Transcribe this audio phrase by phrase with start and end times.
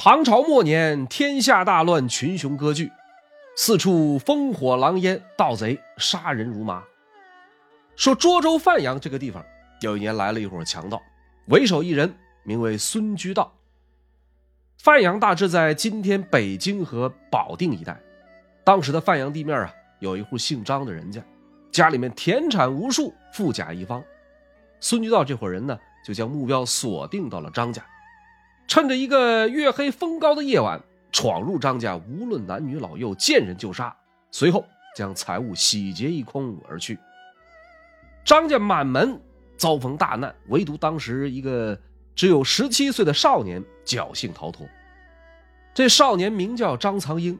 [0.00, 2.92] 唐朝末年，天下大乱，群雄割据，
[3.56, 6.84] 四处烽火狼烟，盗贼杀人如麻。
[7.96, 9.44] 说涿州范阳这个地方，
[9.80, 11.02] 有一年来了一伙强盗，
[11.46, 12.14] 为首一人
[12.44, 13.52] 名为孙居道。
[14.78, 18.00] 范阳大致在今天北京和保定一带。
[18.62, 21.20] 当时的范阳地面啊，有一户姓张的人家，
[21.72, 24.00] 家里面田产无数，富甲一方。
[24.78, 25.76] 孙居道这伙人呢，
[26.06, 27.84] 就将目标锁定到了张家，
[28.68, 30.78] 趁着一个月黑风高的夜晚，
[31.10, 33.96] 闯入张家，无论男女老幼，见人就杀，
[34.30, 34.62] 随后
[34.94, 36.98] 将财物洗劫一空而去。
[38.26, 39.18] 张家满门
[39.56, 41.80] 遭逢大难，唯独当时一个
[42.14, 44.68] 只有十七岁的少年侥幸逃脱。
[45.72, 47.38] 这少年名叫张苍英，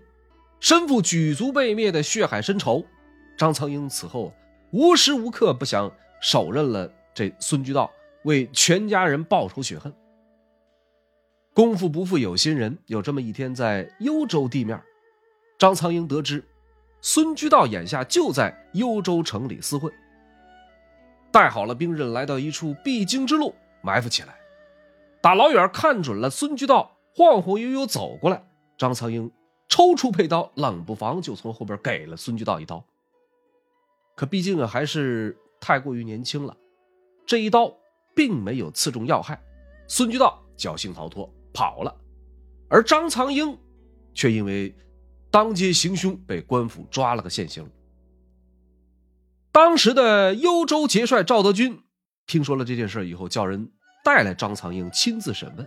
[0.61, 2.87] 身负举族被灭的血海深仇。
[3.37, 4.33] 张苍英此后
[4.71, 6.91] 无时无刻不想手刃了。
[7.13, 7.91] 这孙居道
[8.23, 9.93] 为全家人报仇雪恨。
[11.59, 14.81] 功夫不负有心人，有这么一天，在幽州地面，
[15.59, 16.47] 张苍鹰得知
[17.01, 19.93] 孙居道眼下就在幽州城里厮混，
[21.33, 24.37] 带好了兵刃，来到一处必经之路埋伏起来。
[25.21, 28.41] 打老远看准了孙居道晃晃悠悠走过来，
[28.77, 29.29] 张苍鹰
[29.67, 32.85] 抽出佩刀，冷不防就从后边给了孙居道一刀。
[34.15, 36.57] 可毕竟啊，还是太过于年轻了。
[37.27, 37.77] 这一刀
[38.15, 39.43] 并没有刺中要害，
[39.89, 41.93] 孙居道侥幸逃脱跑了，
[42.69, 43.59] 而张藏英
[44.15, 44.73] 却因为
[45.29, 47.69] 当街行凶被官府抓了个现行。
[49.51, 51.83] 当时的幽州节帅赵德军
[52.29, 53.73] 听说了这件事以后，叫人
[54.05, 55.67] 带来张藏英亲自审问，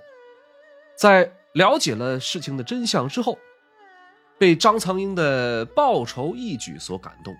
[0.97, 3.37] 在了解了事情的真相之后，
[4.39, 7.35] 被张藏英的报仇义举所感动，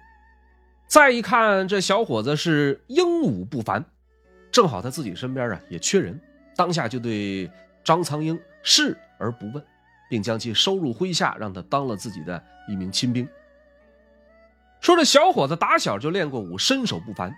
[0.90, 3.86] 再一看这小伙子是英武不凡。
[4.52, 6.20] 正好他自己身边啊也缺人，
[6.58, 7.50] 当下就对
[7.84, 9.64] 张苍鹰视而不问，
[10.10, 13.28] 并将其收入麾下，让他当了自己的一名亲兵。
[14.80, 17.32] 说这小伙子打小就练过武，身手不凡，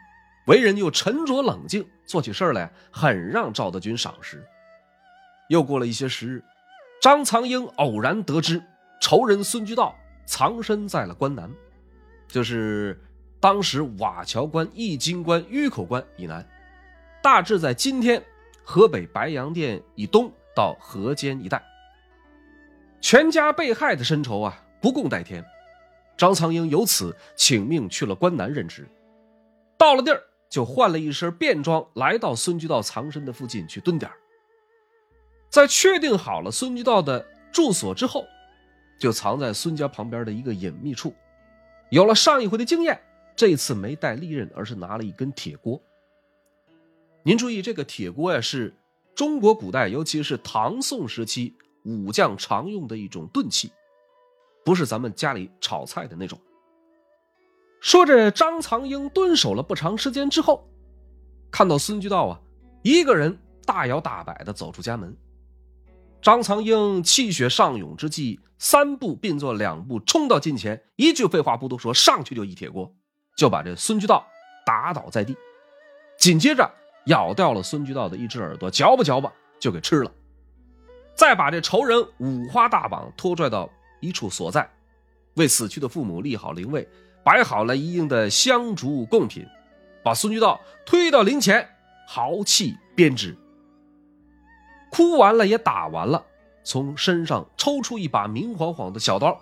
[0.48, 4.46] 为人又沉着冷静，做起事来很让赵德军赏识。
[5.50, 6.44] 又过了一些时日，
[7.02, 8.64] 张苍鹰偶然得知
[9.02, 9.94] 仇人孙居道
[10.26, 11.52] 藏身在了关南，
[12.30, 12.98] 就是
[13.42, 16.48] 当时瓦桥关、易筋关、峪口关以南。
[17.22, 18.24] 大致在今天
[18.64, 21.64] 河北白洋淀以东到河间一带，
[23.02, 25.44] 全家被害的深仇啊，不共戴天。
[26.16, 28.88] 张苍鹰由此请命去了关南任职，
[29.78, 34.10] 到了地儿就换了一身便装，来到孙居道藏身的附近去蹲点
[35.50, 38.26] 在确定好了孙居道的住所之后，
[39.00, 41.14] 就藏在孙家旁边的一个隐秘处。
[41.90, 43.00] 有了上一回的经验，
[43.36, 45.82] 这次没带利刃，而是拿了一根铁锅。
[47.26, 48.76] 您注意，这个铁锅呀，是
[49.16, 53.72] 中国古代，尤其是唐宋时期武将常用的一种钝器，
[54.66, 56.38] 不是咱们家里炒菜的那种。
[57.80, 60.68] 说着，张藏英蹲守了不长时间之后，
[61.50, 62.42] 看到孙居道啊，
[62.82, 65.16] 一个人大摇大摆的走出家门。
[66.22, 72.94] 张藏英气血上涌之际，三步并作两步冲到近前，一句废话不多说，上去就一铁锅，
[73.38, 74.28] 就把这孙居道
[74.66, 75.38] 打倒在地，
[76.18, 76.70] 紧接着。
[77.06, 80.12] 咬掉了孙居道的一只耳朵，嚼吧嚼吧就给吃了，
[81.16, 83.70] 再把这仇人五花大绑拖拽到
[84.00, 84.70] 一处所在，
[85.36, 86.88] 为死去的父母立好灵位，
[87.24, 89.46] 摆好了一应的香烛贡品，
[90.04, 91.68] 把孙居道推到灵前，
[92.08, 93.38] 豪气编织。
[94.92, 96.24] 哭完了也打完了，
[96.64, 99.40] 从身上抽出一把明晃晃的小刀，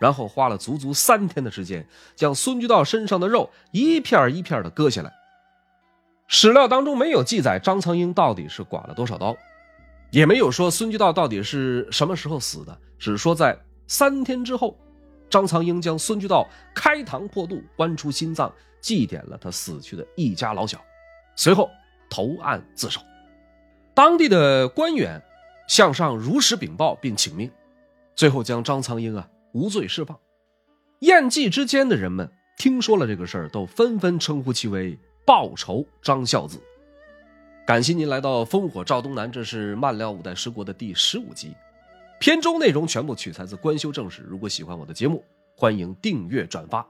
[0.00, 5.12] 然后花了足足三天的时间，将孙居道身上的肉一片一片的割下来。
[6.28, 9.36] 史料当中没有记载张苍鹰到底是剐了多少刀，
[10.10, 13.56] 也没有说孙居道到底是什么时候死的，只说在
[13.86, 14.76] 三天之后，
[15.30, 20.80] 张苍鹰将孙居道开膛破肚，剜出心脏，祭奠了他死去的一家老小，
[21.36, 21.70] 随后
[22.10, 23.00] 投案自首。
[23.94, 25.22] 当地的官员
[25.68, 27.50] 向上如实禀报并请命，
[28.16, 30.18] 最后将张苍鹰啊无罪释放。
[31.00, 34.98] 宴祭之间的人们听说了这个事儿，都纷纷称呼其为。
[35.26, 36.56] 报仇张孝子，
[37.66, 41.52] 感谢您来到《烽火赵东南》，这是漫聊五代十国的第十五集，
[42.20, 44.22] 片中内容全部取材自《官修正史》。
[44.24, 45.24] 如果喜欢我的节目，
[45.56, 46.86] 欢迎订阅转发。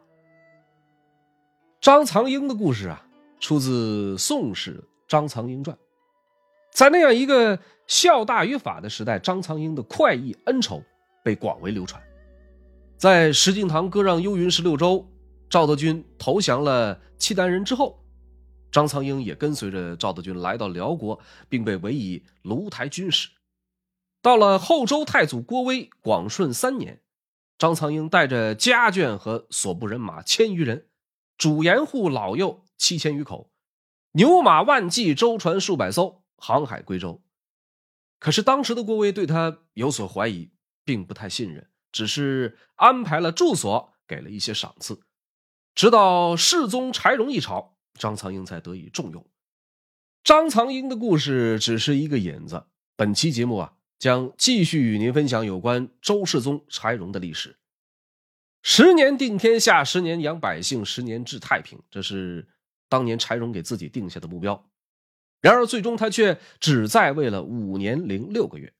[1.81, 3.07] 张藏英的故事啊，
[3.41, 4.75] 出自《宋史·
[5.09, 5.75] 张藏英传》。
[6.71, 10.83] 在那样一个孝大于法的时代，张藏英的快意恩仇
[11.25, 12.03] 被广为流传。
[12.99, 15.09] 在石敬瑭割让幽云十六州，
[15.49, 17.99] 赵德军投降了契丹人之后。
[18.71, 23.31] 张苍鹰也跟随着赵德军来到辽国，并被委以卢台军使。
[24.21, 27.03] 到了后周太祖郭威广顺三年，
[27.59, 30.89] 张苍鹰带着家眷和所部人马千余人，
[31.39, 33.51] 主盐户老幼七千余口，
[34.13, 37.23] 牛马万计，舟船数百艘，航海归州。
[38.19, 40.51] 可是当时的郭威对他有所怀疑，
[40.85, 45.01] 并不太信任，只是安排了住所，给了一些赏赐。
[45.75, 49.25] 直到世宗柴荣一朝，张苍鹰才得以重用。
[50.25, 52.65] 张苍鹰的故事只是一个引子。
[52.97, 57.57] 本期节目啊，将继续与您分享有关周世宗柴荣的历史。
[58.63, 62.49] 十年定天下，十年养百姓，十年治太平，这是
[62.89, 64.69] 当年柴荣给自己定下的目标。
[65.41, 68.73] 然而，最终他却只在位了五年零六个月。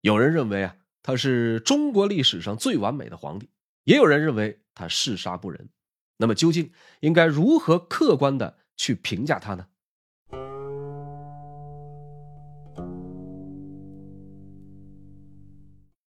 [0.00, 3.46] 有人认为啊，他是中国历史上最完美的皇帝；
[3.84, 5.68] 也有人认为他嗜杀不仁。
[6.18, 9.66] 那么究竟应该如何客观的去评价他呢？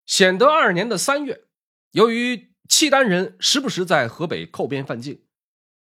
[0.06, 1.44] 显德二年的三月，
[1.90, 5.22] 由于契丹人时不时在河北寇边犯境，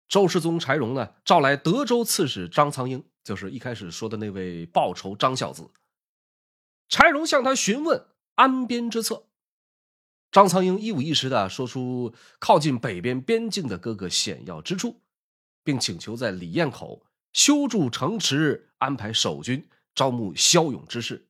[0.06, 5.70] 周世宗柴荣呢召来德州刺史张苍鹰，就是一开始说的那位报仇张孝子。
[6.88, 9.26] 柴荣向他询问安边之策。
[10.32, 15.02] 张苍鹰一五一十的说出靠近北边边境的各个险要之处，
[15.62, 21.28] 并请求在李堰口修筑城池，安排守军，招募骁勇之士。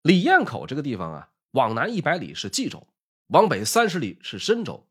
[0.00, 2.86] 李堰口这个地方啊，往南一百里是冀州，
[3.26, 4.86] 往北三十里是深州。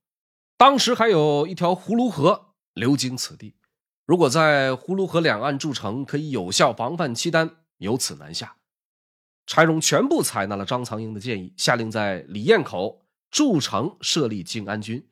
[0.55, 3.55] 当时还有一条葫芦河流经此地，
[4.05, 8.57] 如果在葫芦河两岸筑城，可以有效防范契丹由此南下。
[9.45, 15.07] 柴荣全部采纳了张苍鹰的建议，下令在李堰口筑城设立靖安军，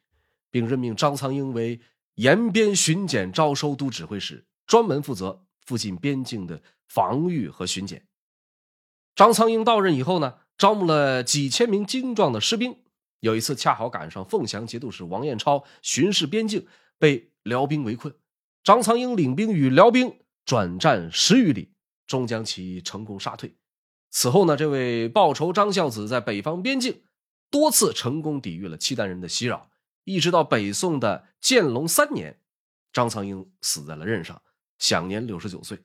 [0.50, 1.80] 并任命张苍鹰为
[2.16, 8.08] 延边巡检招收都指挥使，专门负责附近边境的防御和巡检。
[9.16, 12.78] 张苍鹰到任以后呢，招募了几千名精壮的士兵。
[13.20, 18.14] 有一次，恰好赶上凤翔节度使王彦超巡视边境，被辽兵围困。
[18.64, 21.72] 张苍鹰领兵与辽兵转战十余里，
[22.08, 23.56] 终将其成功杀退。
[24.16, 27.02] 此后呢，这位报仇张孝子在北方边境
[27.50, 29.72] 多次成功抵御了契丹人的袭扰，
[30.04, 32.40] 一直到北宋的建隆三年，
[32.94, 34.40] 张苍鹰死在了任上，
[34.78, 35.80] 享年六十九岁。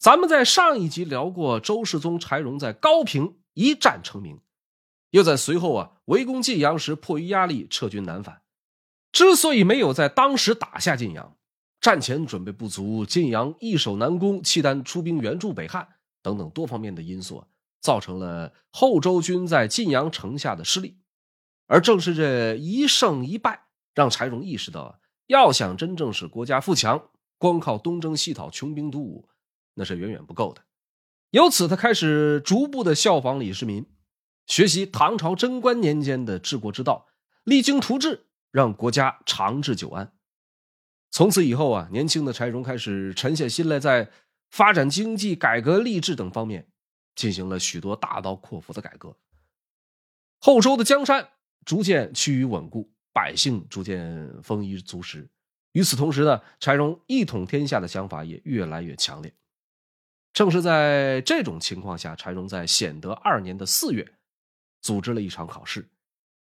[0.00, 4.40] 咱们在上一集聊过，周世宗柴荣在高平一战成名，
[5.10, 8.42] 又在随后啊围攻晋阳时迫于压力撤军南返。
[9.12, 11.36] 之所以没有在当时打下晋阳，
[11.80, 15.86] 战前准备不足，晋阳易守难攻，契丹出兵援助北汉。
[16.22, 17.44] 等等多方面的因素，
[17.80, 20.98] 造成了后周军在晋阳城下的失利。
[21.66, 29.28] 而正是这一胜一败，让柴荣意识到，要想真正使国家富强，光靠东征西讨、穷兵黩武，
[29.74, 30.62] 那是远远不够的。
[31.30, 33.86] 由此，他开始逐步的效仿李世民，
[34.46, 37.08] 学习唐朝贞观年间的治国之道，
[37.42, 40.12] 励精图治，让国家长治久安。
[41.10, 44.10] 从此以后啊，年轻的柴荣开始沉下心来，在。
[44.52, 46.68] 发展经济、改革吏治等方面，
[47.14, 49.16] 进行了许多大刀阔斧的改革。
[50.38, 51.30] 后周的江山
[51.64, 55.30] 逐渐趋于稳固，百姓逐渐丰衣足食。
[55.72, 59.34] 与此同时呢，柴荣一统天下的想法也越来越强烈。
[60.34, 64.18] 正是在这种情况下，柴荣在显德二年的四月，
[64.82, 65.88] 组织了一场考试。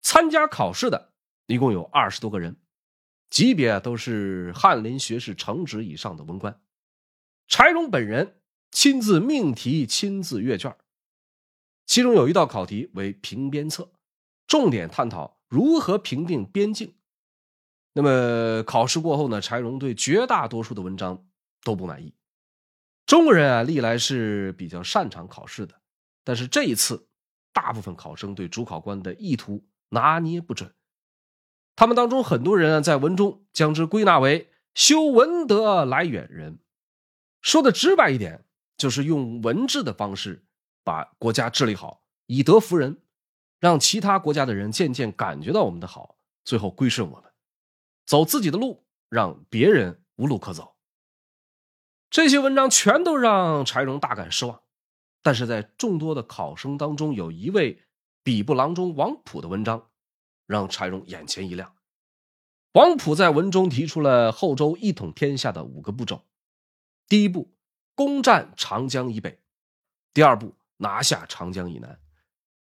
[0.02, 1.14] 参加考试的
[1.46, 2.58] 一共有二十多个人，
[3.30, 6.60] 级别都是翰林学士承旨以上的文官。
[7.52, 8.38] 柴荣本人
[8.72, 10.74] 亲自命题，亲自阅卷
[11.86, 13.92] 其中有一道考题为评边策，
[14.48, 16.96] 重点探讨如何评定边境。
[17.92, 19.42] 那么考试过后呢？
[19.42, 21.26] 柴荣对绝大多数的文章
[21.62, 22.14] 都不满意。
[23.06, 25.76] 中国人啊，历来是比较擅长考试的，
[26.24, 27.10] 但是这一次，
[27.52, 30.74] 大部分考生对主考官的意图拿捏不准。
[31.76, 36.60] 他们当中很多人啊，在文中将之归纳为修文德来远人。
[37.42, 38.46] 说的直白一点，
[38.78, 40.46] 就是用文治的方式
[40.84, 43.02] 把国家治理好，以德服人，
[43.60, 47.32] 让其他国家的人渐渐感觉到我们的好，最后归顺我们，
[48.06, 50.76] 走自己的路，让别人无路可走。
[52.10, 54.62] 这些文章全都让柴荣大感失望，
[55.24, 57.82] 但是在众多的考生当中，有一位
[58.22, 59.90] 比部郎中王普的文章，
[60.46, 61.74] 让柴荣眼前一亮。
[62.74, 66.24] 王普在文中提出了后周一统天下的五个步骤。
[67.08, 67.54] 第一步，
[67.96, 69.32] 攻占长江以北；
[70.14, 71.96] 第二步，拿下长江以南；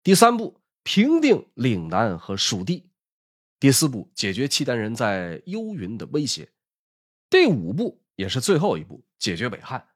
[0.02, 2.90] 第三步，平定岭南和蜀地；
[3.58, 6.48] 第四步，解决契丹人在幽云的威胁；
[7.30, 9.88] 第五步，也是最后一步，解决北汉。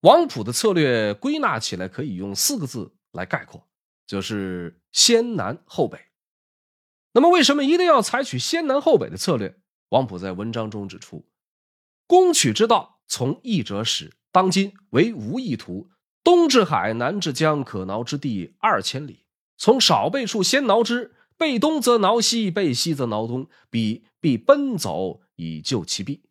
[0.00, 3.68] 王普的策略归纳起来可以用四个字来概括，
[4.06, 6.00] 就是先南后北。
[7.12, 9.60] 那么，为什么一定要采取先南后北的策略？
[9.90, 11.28] 王普在文章中指出，
[12.06, 14.14] 攻取之道，从易者始。
[14.32, 15.90] 当今为无意图，
[16.22, 19.26] 东至海，南至江，可挠之地二千里。
[19.58, 26.22] 从少背处先挠之，背东则挠西，背西则挠东，彼必奔走以救其弊。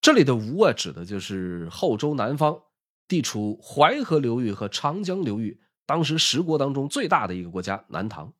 [0.00, 2.62] 这里的吴啊，指的就是后周南方，
[3.06, 8.32] 地处淮河流域和长江流域，当时十国当中最大的一个国家南唐。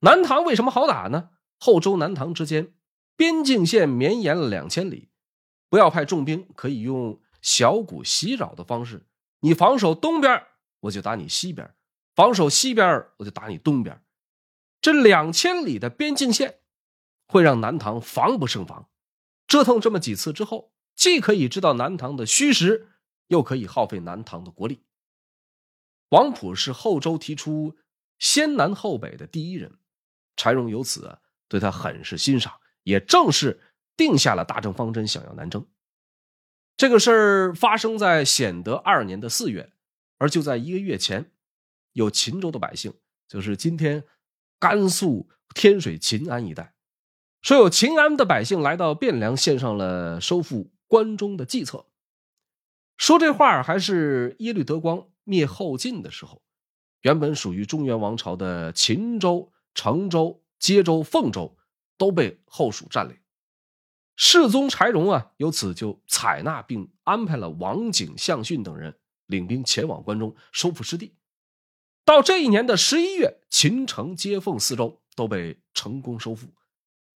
[0.00, 1.28] 南唐为什么好打呢？
[1.58, 2.72] 后周南唐之间
[3.14, 5.07] 边境线绵延了两千里，
[5.68, 9.06] 不要派重兵，可以用小股袭扰的方式。
[9.40, 10.46] 你防守东边，
[10.80, 11.68] 我就打你西边；
[12.14, 14.02] 防守西边，我就打你东边。
[14.80, 16.60] 这两千里的边境线
[17.26, 18.88] 会让南唐防不胜防。
[19.46, 22.88] 折腾这么几次之后，既可以知道南唐的虚实，
[23.26, 24.82] 又可以耗费南唐的国力。
[26.10, 27.76] 王普是后周提出
[28.18, 29.78] 先南后北的第一人。
[30.36, 33.60] 柴荣由此对他很是欣赏，也正是
[33.98, 35.66] 定下了大政方针，想要南征。
[36.78, 39.70] 这个事儿发生在显德二年的四月，
[40.16, 41.30] 而就在一个月前，
[41.92, 42.94] 有秦州的百姓，
[43.28, 44.04] 就是今天
[44.58, 46.72] 甘肃天水秦安一带，
[47.42, 51.84] 说有秦安的百姓来到汴梁，献上了收复关中的计策。
[52.96, 56.40] 说这话还是耶律德光灭后晋的时候，
[57.02, 59.52] 原本属于中原王朝的秦州。
[59.74, 61.56] 成州、接州、凤州
[61.96, 63.16] 都被后蜀占领，
[64.20, 71.14] 世宗柴荣啊，由此就采纳并安排了王景、向逊等人领兵前往关中收复失地。
[72.04, 76.48] 到这一年的十一月，秦城、接奉四州都被成功收复。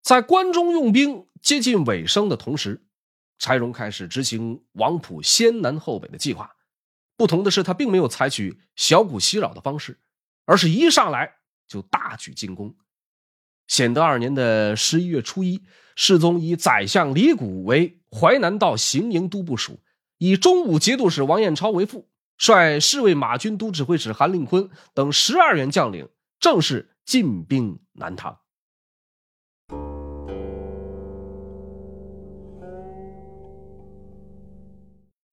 [0.00, 2.84] 在关中用兵接近尾声的同时，
[3.36, 6.54] 柴荣开始执行王普先南后北的计划。
[7.16, 9.98] 不同的是，他并没有采取小股袭扰的方式，
[10.44, 11.38] 而是一上来。
[11.66, 12.76] 就大举进攻。
[13.66, 15.62] 显德二年的十一月初一，
[15.94, 19.80] 世宗以宰相李谷为淮南道行营都部署，
[20.18, 22.08] 以中武节度使王彦超为副，
[22.38, 26.08] 率侍卫马军都指挥使韩令坤等十二员将领，
[26.40, 28.38] 正式进兵南唐。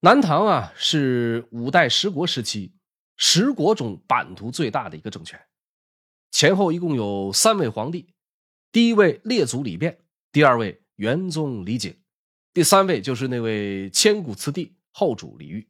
[0.01, 2.73] 南唐啊，是五代十国时期
[3.17, 5.37] 十国中版图最大的一个政权。
[6.31, 8.13] 前后一共有三位皇帝，
[8.71, 9.97] 第一位列祖李昪，
[10.31, 11.95] 第二位元宗李璟，
[12.53, 15.67] 第三位就是那位千古次帝后主李煜。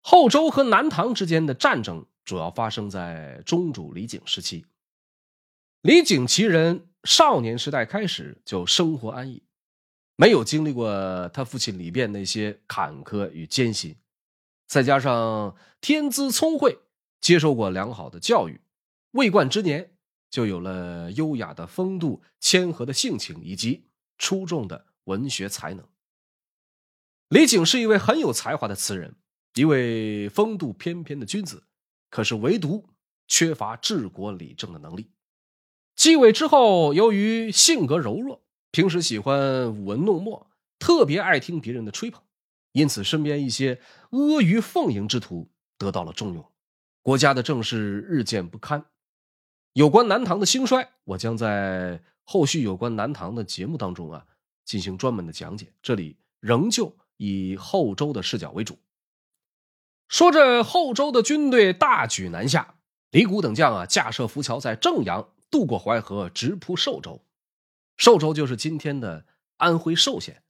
[0.00, 4.64] 后周和南唐之间的战争主要发生在中主李璟时期。
[5.82, 9.42] 李璟其人少年时代开始就生活安逸，
[10.16, 13.96] 没有经历过他父亲李昪那些坎坷与艰辛，
[14.66, 16.78] 再加上天资聪慧，
[17.20, 18.62] 接受过良好的教育。
[19.10, 19.95] 未冠之年，
[20.36, 23.86] 就有了优雅的风度、谦和的性情以及
[24.18, 25.88] 出众的文学才能。
[27.30, 29.16] 李璟是一位很有才华的词人，
[29.54, 31.64] 一位风度翩翩的君子，
[32.10, 32.86] 可是唯独
[33.26, 35.10] 缺乏治国理政的能力。
[35.94, 42.22] 继位之后，由于性格柔弱，平时喜欢舞文弄墨，特别爱听别人的吹捧，
[42.72, 46.52] 因此身边一些阿谀奉迎之徒得到了重用，
[47.00, 48.84] 国家的政事日渐不堪。
[49.76, 54.24] 有关南唐的兴衰，我将在后续有关南唐的节目当中啊
[54.64, 55.70] 进行专门的讲解。
[55.82, 58.78] 这里仍旧以后周的视角为主。
[60.08, 62.76] 说着后周的军队大举南下，
[63.10, 67.22] 李谷等将啊架设浮桥在正阳渡过淮河，直扑寿州。
[67.98, 69.26] 寿州就是今天的
[69.58, 70.42] 安徽寿县，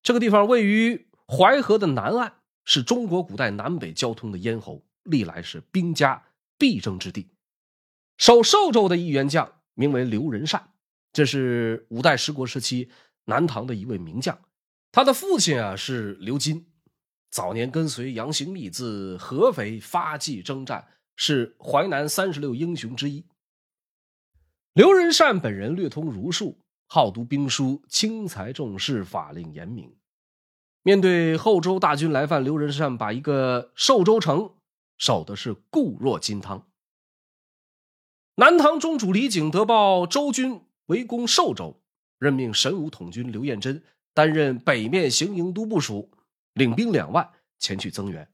[0.00, 2.34] 这个地方位于淮河的南岸，
[2.64, 6.22] 是中国古代南北交通的咽喉，历来是兵家
[6.56, 7.30] 必争之地。
[8.20, 10.74] 守寿州的一员将名为刘仁善，
[11.10, 12.90] 这是五代十国时期
[13.24, 14.38] 南唐的一位名将。
[14.92, 16.66] 他的父亲啊是刘金，
[17.30, 20.86] 早年跟随杨行密自合肥发迹征战，
[21.16, 23.24] 是淮南三十六英雄之一。
[24.74, 26.58] 刘仁善本人略通儒术，
[26.88, 29.96] 好读兵书，轻财重士，法令严明。
[30.82, 34.56] 面对后周大军来犯，刘仁善把一个寿州城
[34.98, 36.66] 守的是固若金汤。
[38.40, 41.78] 南唐中主李璟得报周军围攻寿州，
[42.18, 43.82] 任命神武统军刘彦珍
[44.14, 46.10] 担任北面行营都部署，
[46.54, 48.26] 领兵两万前去增援，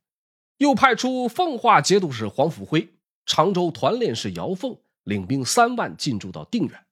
[0.59, 2.89] 又派出奉化节度使黄甫辉、
[3.25, 6.87] 常州团练使姚凤领兵三万进驻到定远。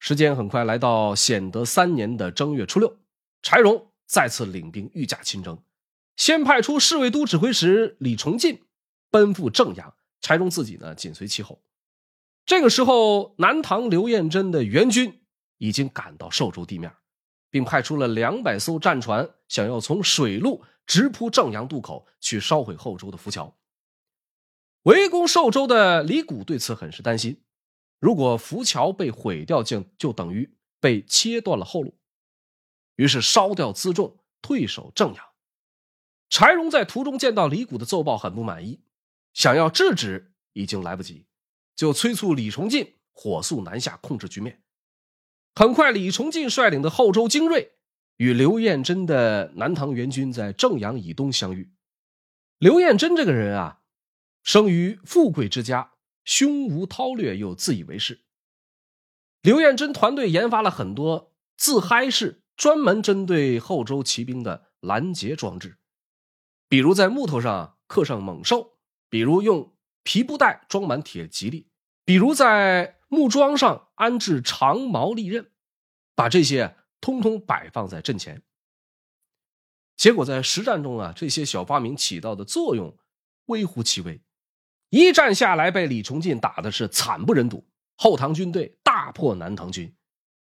[0.00, 2.96] 时间很快来到显德三年的正月初六，
[3.40, 5.56] 柴荣再次领兵御驾亲征，
[6.16, 8.62] 先派出侍卫都指挥使李崇进
[9.12, 11.62] 奔赴正阳，柴荣自己呢紧随其后。
[12.44, 15.22] 这个时候，南唐刘彦珍的援军
[15.58, 16.92] 已经赶到寿州地面，
[17.50, 23.56] 并派出了两百艘战船，想要从水路直扑正阳渡口，去烧毁后周的浮桥。
[24.82, 27.44] 围攻寿州的李谷对此很是担心，
[28.00, 31.96] 如果浮桥被毁掉，就就等于被切断了后路。
[32.96, 35.24] 于是烧掉辎重，退守正阳。
[36.28, 38.82] 柴荣在途中见到李谷的奏报，很不满意，
[39.32, 41.26] 想要制止已经来不及。
[41.82, 44.62] 就催促李崇进火速南下控制局面。
[45.52, 47.72] 很快，李崇进率领的后周精锐
[48.18, 51.72] 与刘彦珍的南唐援军在正阳以东相遇。
[52.58, 53.80] 刘彦珍这个人啊，
[54.44, 58.20] 生于富贵之家，胸无韬略又自以为是。
[59.40, 65.78] 刘彦珍团队研发了很多自嗨式、专门针对后周骑兵的拦截装置，
[66.68, 68.78] 比如在木头上刻上猛兽，
[69.10, 69.72] 比如用。
[70.04, 71.68] 皮布袋装满铁蒺藜，
[72.04, 75.50] 比如在木桩上安置长矛利刃，
[76.14, 78.42] 把这些通通摆放在阵前。
[79.96, 82.96] 结果在实战中啊，这些小发明起到的作用
[83.46, 84.20] 微乎其微。
[84.90, 87.66] 一战下来，被李崇进打的是惨不忍睹，
[87.96, 89.94] 后唐军队大破南唐军，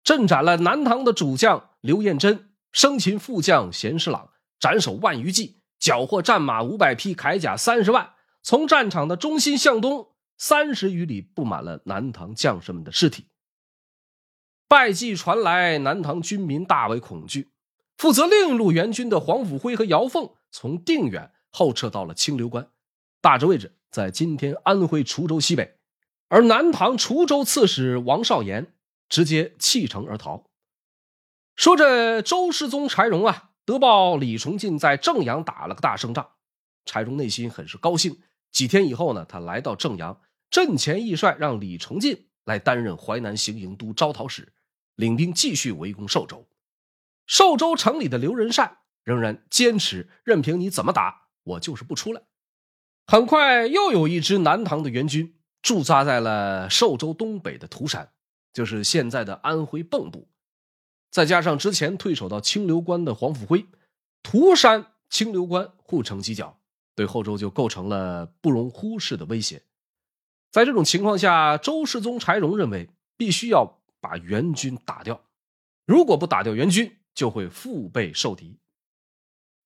[0.04, 8.14] 阵斩了南唐的主将刘彦珍，生擒副将贤师朗，斩首万余骑，缴获战马五百匹，铠甲三十万。
[8.42, 13.28] 从战场的中心向东三十余里，布满了南唐将士们的尸体。
[14.68, 17.52] 败绩传来，南唐军民大为恐惧。
[17.98, 22.68] 负责另一路援军的黄甫辉和姚凤从定远后撤到了清流关，
[23.22, 25.78] 大致位置在今天安徽滁州西北。
[26.28, 28.74] 而南唐滁州刺史王少言
[29.08, 30.44] 直接弃城而逃。
[31.56, 36.32] 说这周世宗柴荣啊，得报李崇进在正阳打了个大胜仗，
[36.84, 38.20] 柴荣内心很是高兴。
[38.56, 44.54] 几天以后呢，他来到正阳，阵前易帅让李崇进来担任淮南行营都招讨使，
[44.96, 46.48] 领兵继续围攻寿州。
[47.28, 52.22] 寿州城里的刘仁善仍然坚持，任凭你怎么打，我就是不出来。
[53.06, 58.14] 很快，又有一支南唐的援军驻扎在了寿州东北的涂山，
[58.54, 60.30] 就是现在的安徽蚌埠。
[61.12, 63.66] 再加上之前退守到清流关的黄甫辉，
[64.24, 66.62] 涂山、清流关互成犄角。
[66.96, 69.62] 对后周就构成了不容忽视的威胁。
[70.52, 75.22] 在这种情况下，周世宗柴荣认为必须要把援军打掉，
[75.86, 78.58] 如果不打掉援军，就会腹背受敌。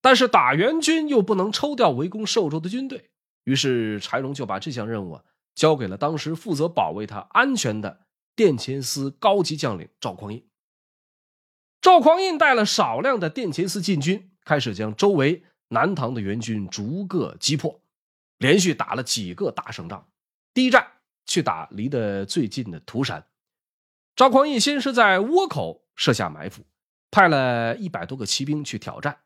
[0.00, 3.10] 但是打援军又不能抽调围攻寿州的军队，
[3.44, 5.20] 于是柴荣就把这项任务
[5.54, 10.42] 交给了当时负责保卫他安全的殿前司高级将领赵匡胤。
[11.80, 15.44] 赵匡胤带了少量的殿前司禁军，开始将周围。
[15.70, 17.80] 南唐的援军逐个击破，
[18.38, 20.08] 连续打了几个大胜仗。
[20.52, 20.86] 第一战
[21.26, 23.24] 去打离得最近的涂山，
[24.16, 26.64] 赵匡胤先是在倭口设下埋伏，
[27.12, 29.20] 派了一百多个骑兵去挑战，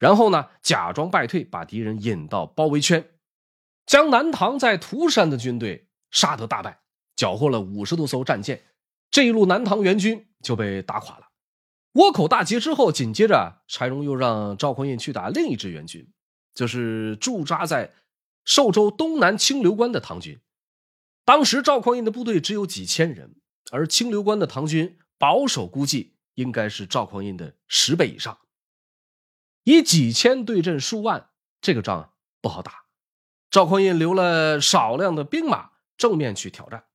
[0.00, 3.08] 然后呢假装败退，把敌人引到包围圈，
[3.86, 6.80] 将南唐在涂山的军队杀得大败，
[7.14, 8.64] 缴获了五十多艘战舰。
[9.12, 11.28] 这一路南唐援军就被打垮了。
[11.94, 16.12] 倭寇大捷之后，紧接着柴荣又让赵匡胤去打另一支援军，
[16.52, 17.92] 就是驻扎在
[18.44, 20.40] 寿州东南清流关的唐军。
[21.24, 23.36] 当时赵匡胤的部队只有几千人，
[23.70, 28.38] 而清流关的唐军保守估计应该是赵匡胤的十倍以上。
[29.62, 31.30] 以几千对阵数万，
[31.60, 32.86] 这个仗不好打。
[33.50, 36.86] 赵匡胤留了少量的兵马正面去挑战，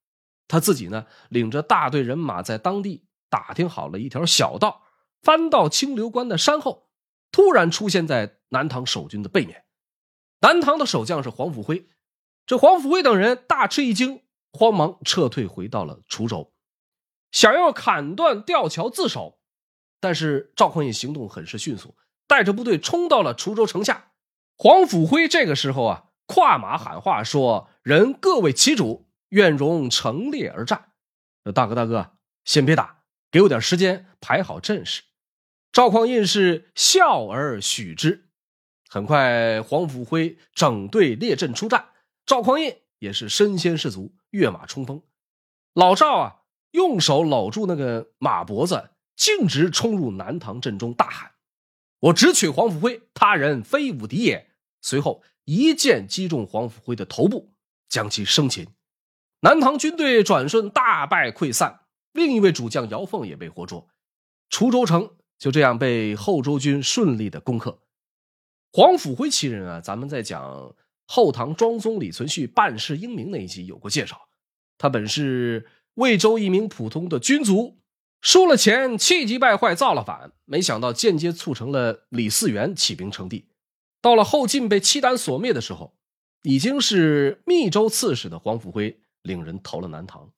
[0.49, 4.83] 他自己呢领着大队人马在当地打听好了一条小道。
[5.21, 6.89] 翻到清流关的山后，
[7.31, 9.65] 突然出现在南唐守军的背面。
[10.41, 11.89] 南唐的守将是黄甫辉，
[12.45, 16.53] 这黄甫辉等人大吃一惊，慌忙撤退回到了滁州，
[17.31, 19.39] 想要砍断吊桥自首。
[19.99, 24.13] 但是赵匡胤行动很是迅速，带着部队冲到了滁州城下。
[24.55, 30.93] 黄甫辉这个时候啊，跨马喊话说：“人各为其主，愿容成列而战。”
[31.53, 32.13] 大哥大哥，
[32.45, 35.03] 先别打，给我点时间排好阵势。
[35.71, 38.25] 赵匡胤是笑而许之。
[38.89, 41.89] 很快，黄甫辉整队列阵出战，
[42.25, 45.03] 赵匡胤也是身先士卒，跃马冲锋。
[45.75, 51.33] 老赵啊，用手搂住那个马脖子，径直冲入南唐阵中，大喊
[52.01, 54.49] ：“我只取黄甫辉，他人非吾敌也！”
[54.81, 57.53] 随后一剑击中黄甫辉的头部，
[57.87, 58.67] 将其生擒。
[59.41, 63.87] 南唐军队转瞬大败溃散，另一位主将姚凤也被活捉。
[64.49, 65.11] 滁州城。
[65.39, 67.79] 就这样被后周军顺利的攻克。
[68.71, 70.75] 黄甫辉其人啊，咱们在讲
[71.07, 74.29] 后唐庄宗李存勖办事英明那一集有过介绍。
[74.77, 77.79] 他本是魏州一名普通的军卒，
[78.21, 80.33] 输了钱，气急败坏，造了反。
[80.45, 83.47] 没想到间接促成了李嗣源起兵称帝。
[84.01, 85.97] 到了后晋被契丹所灭的时候，
[86.43, 90.31] 已经是密州刺史的黄甫辉领人投了南唐。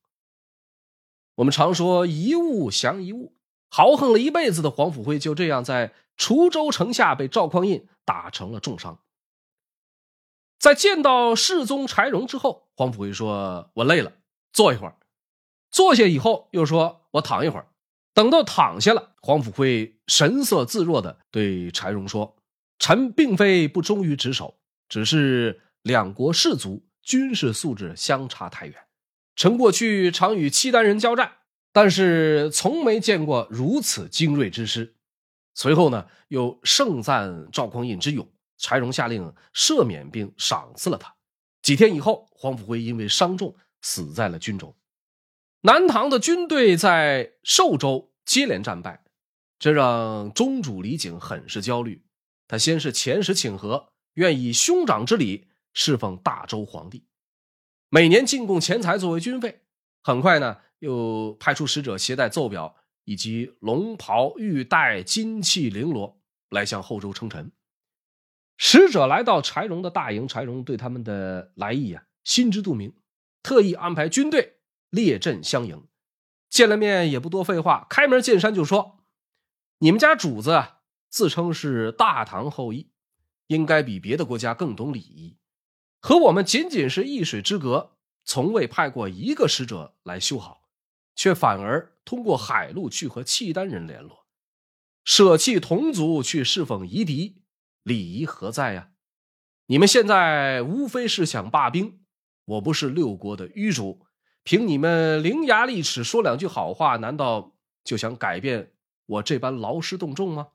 [1.35, 3.35] 我们常说一物降一物，
[3.71, 8.99] 豪横了一辈子的黄甫辉就这样在滁州城下被赵匡胤打成了重伤。
[10.59, 14.11] 在见到世宗柴荣之后，黄甫辉说：“我累了，
[14.51, 14.97] 坐一会儿。”
[15.71, 17.69] 坐下以后又说：“我躺一会儿。”
[18.13, 22.35] 等到躺下了，黄甫辉神色自若的对柴荣说
[22.77, 28.75] ：“臣并非不忠于职守，只是两国士族军事素质相差太远。
[29.37, 31.37] 臣过去常与契丹人交战，
[31.71, 34.95] 但是从没见过如此精锐之师。”
[35.53, 38.27] 随后呢，又盛赞赵匡胤之勇。
[38.57, 41.15] 柴荣下令赦免并赏赐了他。
[41.63, 44.75] 几天以后，黄甫辉因为伤重死在了军中。
[45.61, 49.03] 南唐的军队在寿州接连战败，
[49.59, 52.03] 这让宗主李景很是焦虑。
[52.47, 57.05] 他先是遣使请和，愿以兄长之礼侍奉大周皇帝，
[57.89, 59.61] 每年进贡钱财作为军费。
[60.03, 67.51] 很快呢，又派出使者携带奏表以及龙袍玉带、金器绫罗来向后周称臣。
[68.57, 72.93] 使者来到柴荣的大营，柴荣对他们的来意啊心知肚明，
[73.41, 74.57] 特意安排军队
[74.89, 75.87] 列阵相迎。
[76.49, 79.05] 见了面也不多废话，开门见山就说
[79.79, 80.63] ：“你们家主子
[81.09, 82.91] 自称是大唐后裔，
[83.47, 85.37] 应该比别的国家更懂礼仪，
[85.99, 90.60] 和我们仅仅是一水之隔，从未派过一个使者来修好，
[91.15, 94.25] 却反而通过海路去和契丹人联络，
[95.03, 97.41] 舍弃同族去侍奉夷狄。”
[97.83, 98.89] 礼仪何在呀？
[99.65, 102.01] 你们现在无非是想罢兵。
[102.45, 104.05] 我不是六国的愚主，
[104.43, 108.73] 凭你们伶牙俐齿说两句好话，难道就想改变
[109.05, 110.49] 我这般劳师动众吗？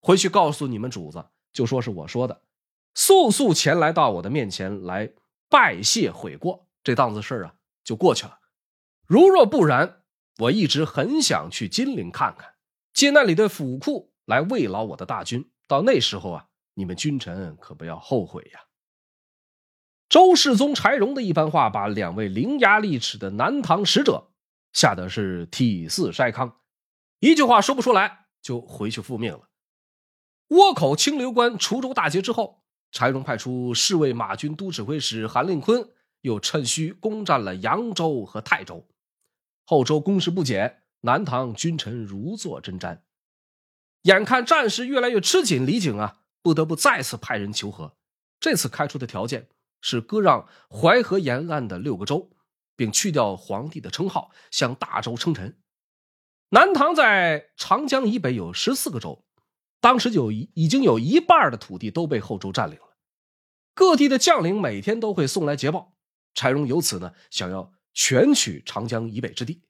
[0.00, 2.42] 回去告诉你们主子，就说是我说的，
[2.94, 5.12] 速速前来到我的面前来
[5.48, 8.37] 拜谢悔过，这档子事啊就过去了。
[9.08, 10.02] 如若不然，
[10.38, 12.54] 我一直很想去金陵看看，
[12.92, 15.50] 借那里的府库来慰劳我的大军。
[15.66, 16.44] 到那时候啊。
[16.74, 18.60] 你们君臣可不要后悔呀！
[20.08, 24.28] 周世宗柴荣的一番话，把两位伶牙俐齿的南唐使者
[24.72, 26.52] 吓得是体似筛糠，
[27.18, 29.48] 一句话说不出来，就回去复命了。
[30.50, 35.90] 倭寇清流关滁州大捷之后，柴荣派出侍卫马军都指挥使韩令坤，
[36.20, 38.86] 又趁虚攻占了扬州和泰州。
[39.70, 43.00] 后周攻势不减，南唐君臣如坐针毡。
[44.04, 46.22] 眼看战事越来越吃紧，李景啊！
[46.40, 47.94] 不得不再次派人求和，
[48.40, 49.50] 这次开出的条件
[49.82, 52.30] 是割让淮河沿岸的六个州，
[52.76, 55.58] 并去掉皇帝的称号，向大周称臣。
[56.48, 59.26] 南唐在长江以北有十四个州，
[59.82, 62.96] 当时就已已经有一半的土地都被后周占领了。
[63.74, 65.92] 各地的将领每天都会送来捷报，
[66.32, 69.60] 柴荣由此呢想要全取长江以北之地，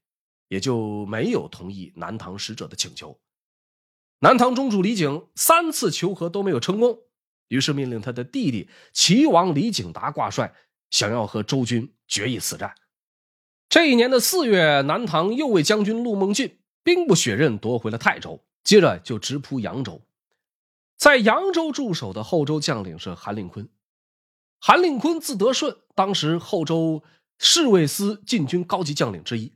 [0.49, 3.19] 也就没有同意南唐使者的请求。
[4.19, 6.99] 南唐中主李景三次求和都没有成功，
[7.49, 10.55] 于是命令他的弟弟齐王李景达挂帅，
[10.91, 12.75] 想要和周军决一死战。
[13.71, 20.03] 这一年的四月，南唐右卫将军陆梦俊兵不血刃夺回了泰州，接着就直扑扬州。
[20.99, 23.71] 在扬州驻守的后周将领是韩令坤。
[24.61, 27.03] 韩令坤字德顺，当时后周
[27.39, 29.55] 侍卫司禁军高级将领之一。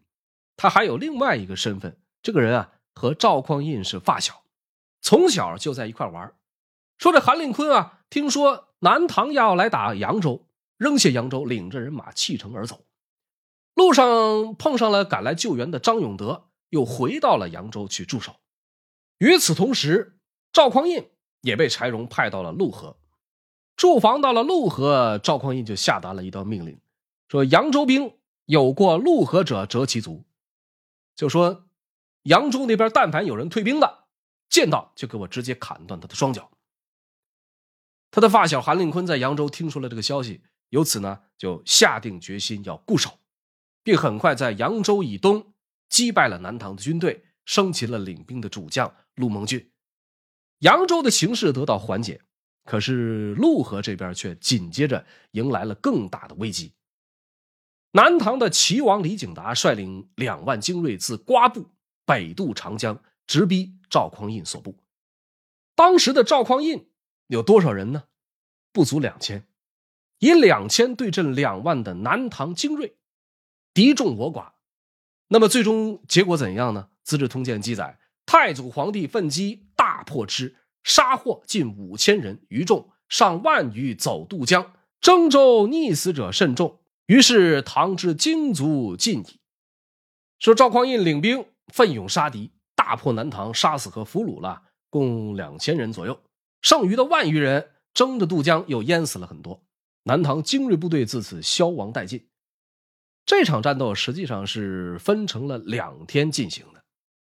[0.57, 4.45] 他还有另外一个身份，这个人啊和赵匡胤是发小。
[5.01, 6.35] 从小就在一块玩
[6.99, 12.85] 说这韩令坤啊，听说南唐要来打扬州，扔下扬州，领着人马弃城而走。
[13.75, 18.37] 路上碰上了赶来救援的张永德，又回到了扬州去驻守。
[19.19, 20.19] 与此同时，
[20.53, 22.99] 赵匡胤也被柴荣派到了陆河，
[23.75, 26.79] 驻防到了陆河，赵匡胤就下达了一道命令，
[27.33, 30.27] 说扬州兵有过陆河者，折其足。
[31.17, 31.65] 就说
[32.25, 34.05] 扬州那边但凡有人退兵的。
[34.51, 36.51] 见到就给我直接砍断他的双脚。
[38.11, 43.19] 他的发小韩令坤在扬州听说了这个消息，由此呢就下定决心要固守，
[43.83, 45.55] 并很快在扬州以东
[45.89, 49.71] 击败了南唐的军队，生擒了领兵的主将陆蒙俊。
[50.59, 52.21] 扬州的形势得到缓解，
[52.67, 56.75] 可是陆河这边却紧接着迎来了更大的危机。
[57.93, 61.71] 南唐的齐王李景达率领两万精锐自瓜埠
[62.05, 63.03] 北渡长江。
[63.25, 64.77] 直逼赵匡胤所部，
[65.77, 66.89] 当时的赵匡胤
[67.29, 68.05] 有多少人呢？
[68.73, 69.47] 不足两千，
[70.19, 72.97] 以两千对阵两万的南唐精锐，
[73.73, 74.51] 敌众我寡。
[75.29, 76.89] 那么最终结果怎样呢？
[77.05, 86.82] 《资治通鉴》记载，太祖皇帝奋击，大破之，杀获近五千人余众，上万余走渡江，征州溺死者甚众。
[87.07, 89.41] 于是唐之精卒尽矣。
[90.39, 96.21] 说赵匡胤领兵奋勇杀敌，大破南唐，杀死和俘虏了共两千人左右，
[96.61, 99.63] 剩余的万余人争着渡江，又淹死了很多。
[100.05, 102.29] 南唐精锐部队自此消亡殆尽。
[103.25, 106.83] 这场战斗实际上是分成了两天进行的。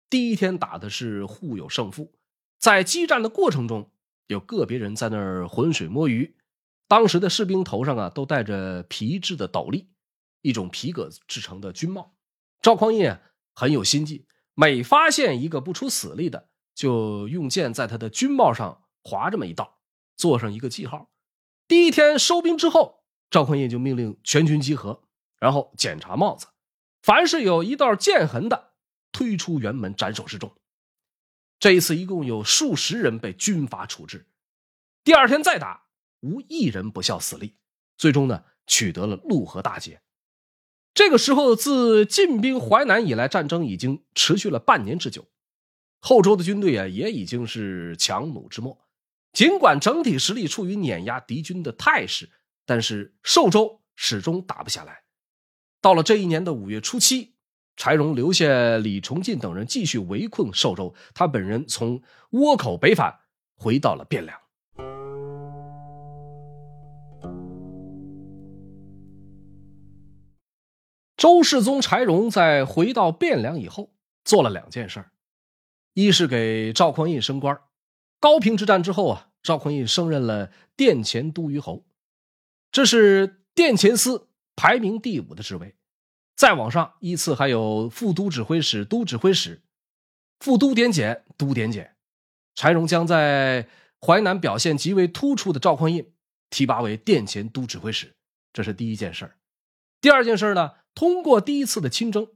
[0.08, 2.14] 第一天打的是互有胜负，
[2.58, 3.90] 在激战的过程中，
[4.28, 6.34] 有个别人在那儿浑水摸鱼。
[6.86, 9.88] 当时的士兵头上啊都戴着皮质的斗笠，
[10.42, 12.14] 一种皮革制成的军帽。
[12.60, 13.20] 赵匡胤
[13.54, 19.78] 很有心计，每发现一个不出死力的，就用剑在他的军帽上划这么一道，
[20.16, 21.10] 做上一个记号。
[21.66, 25.02] 第一天收兵之后，赵匡胤就命令全军集合，
[25.38, 26.46] 然后检查帽子，
[27.02, 28.72] 凡是有一道剑痕的，
[29.12, 30.54] 推出辕门斩首示众。
[31.58, 34.26] 这一次一共有数十人被军法处置。
[35.02, 35.83] 第二天再打，
[36.24, 37.54] 无一人不效死力，
[37.98, 40.00] 最终呢取得了陆河大捷。
[40.94, 45.28] 这个时候，自进兵淮南以来，战争已经持续了半年之久，
[46.00, 48.86] 后周的军队啊也已经是强弩之末。
[49.32, 52.30] 尽管整体实力处于碾压敌军的态势，
[52.64, 55.02] 但是寿州始终打不下来。
[55.82, 57.34] 到了这一年的五月初七，
[57.76, 63.18] 柴荣留下李崇进等人继续围困寿州，他本人从倭口北返，
[63.56, 64.43] 回到了汴梁。
[71.24, 73.94] 周世宗柴荣在回到汴梁以后，
[74.26, 75.06] 做了两件事
[75.94, 77.58] 一是给赵匡胤升官
[78.20, 81.86] 高平之战之后啊，赵匡胤升任了殿前都虞侯，
[82.70, 85.76] 这是殿前司排名第五的职位。
[86.36, 89.62] 再往上依次还有副都指挥使、都指挥使、
[90.40, 91.96] 副都点检、都点检。
[92.54, 93.66] 柴荣将在
[93.98, 96.12] 淮南表现极为突出的赵匡胤
[96.50, 98.14] 提拔为殿前都指挥使，
[98.52, 99.32] 这是第一件事
[100.04, 102.28] 第二件事呢，通过第一次的亲征，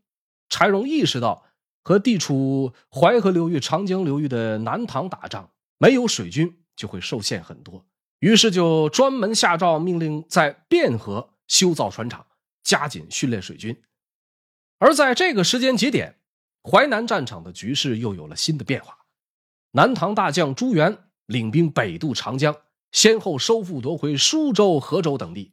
[0.49, 1.45] 柴荣意识到
[1.85, 5.51] 和地处淮河流域、长江流域的南唐打仗。
[5.77, 7.85] 没有水军就会受限很多，
[8.21, 12.27] 于是就专门下诏命令在汴河修造船厂，
[12.63, 13.83] 加紧训练水军。
[14.79, 16.19] 而在这个时间节点，
[16.63, 18.97] 淮南战场的局势又有了新的变化。
[19.73, 22.57] 南唐大将朱元领兵北渡长江，
[22.93, 25.53] 先后收复夺回舒州、河州等地。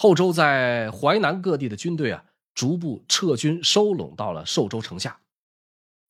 [0.00, 5.20] 后周在淮南各地的军队啊，逐步撤军收拢到了寿州城下。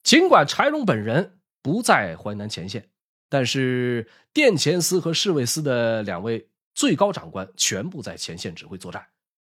[0.04, 2.88] 尽管柴荣本人不在淮南前线。
[3.28, 9.08] 但是殿前司和侍卫司的两位最高长官全部在前线指挥作战，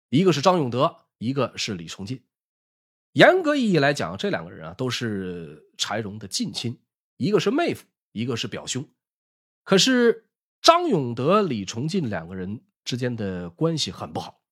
[0.09, 2.25] 一个是张永德，一个是李崇进。
[3.13, 6.77] 严格意义来讲，这两个人啊都是柴荣的近亲，
[7.19, 8.85] 一个是妹夫，一个是表兄。
[9.63, 10.27] 可是
[10.61, 14.43] 张永德、李崇进两个人之间的关系很不好，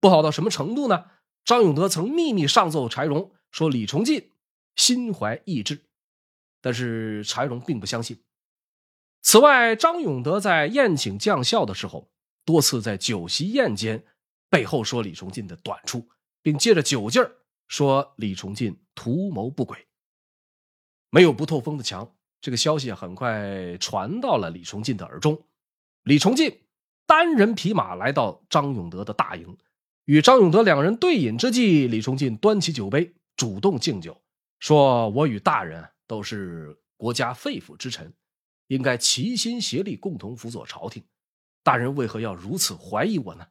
[0.00, 1.06] 不好到什么程度呢？
[1.44, 4.32] 张永德曾秘密上奏柴荣说李崇进
[4.74, 5.84] 心怀异志，
[6.60, 8.22] 但是柴荣并不相信。
[9.22, 12.10] 此外，张永德在宴请将校的时候，
[12.44, 14.04] 多次在酒席宴间
[14.48, 16.08] 背后说李崇进的短处，
[16.42, 17.36] 并借着酒劲儿
[17.68, 19.86] 说李崇进图谋不轨。
[21.10, 25.46] 没有不透风的墙，这个消息很快传到了李崇进的耳中。
[26.02, 26.65] 李崇进
[27.06, 29.56] 单人匹马来到张永德的大营，
[30.04, 34.20] 与张永德两人对饮之际，李崇进端起酒杯，主动敬酒，
[34.58, 38.12] 说：“我与大人都是国家肺腑之臣。”
[38.68, 41.04] 应该齐心协力，共同辅佐朝廷。
[41.62, 43.46] 大人为何要如此怀疑我呢？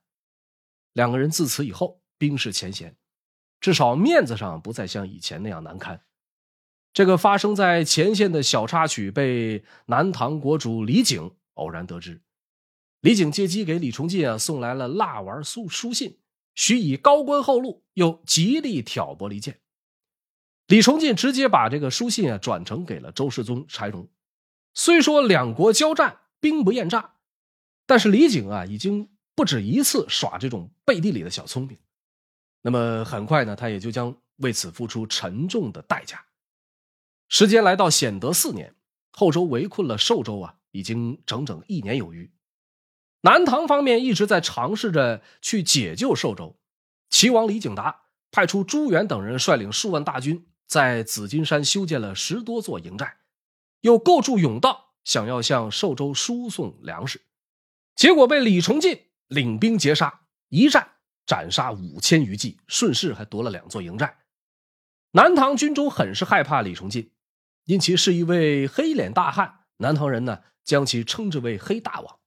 [0.92, 2.98] 两个人自此以后冰释前嫌，
[3.62, 6.02] 至少面子上不再像以前那样难堪。
[6.92, 12.22] 这个发生在前线的小插曲被南唐国主李景偶然得知。
[13.06, 16.18] 李景借机给李崇进啊送来了蜡丸书书信，
[16.56, 19.60] 许以高官厚禄，又极力挑拨离间。
[20.66, 24.10] 李崇进直接把这个书信啊转呈给了周世宗柴荣。
[24.74, 27.18] 虽说两国交战兵不厌诈，
[27.86, 31.78] 但是李景啊已经不止一次耍这种背地里的小聪明。
[32.64, 36.26] 那么很快呢，他也就将为此付出沉重的代价。
[37.30, 38.74] 时间来到显德四年，
[39.12, 42.32] 后周围困了寿州啊，已经整整一年有余。
[43.26, 46.56] 南唐方面一直在尝试着去解救寿州。
[47.10, 53.18] 齐王李景达派出朱元等人率领数万大军，在紫金山修建了十多座营寨。
[53.82, 57.20] 又构筑甬道，想要向寿州输送粮食，
[57.96, 60.88] 结果被李崇进领兵截杀，一战
[61.26, 64.20] 斩杀五千余骑，顺势还夺了两座营寨。
[65.14, 67.10] 南唐军中很是害怕李崇进，
[67.64, 72.20] 因其是一位黑脸大汉，南唐人呢将其称之为黑大王。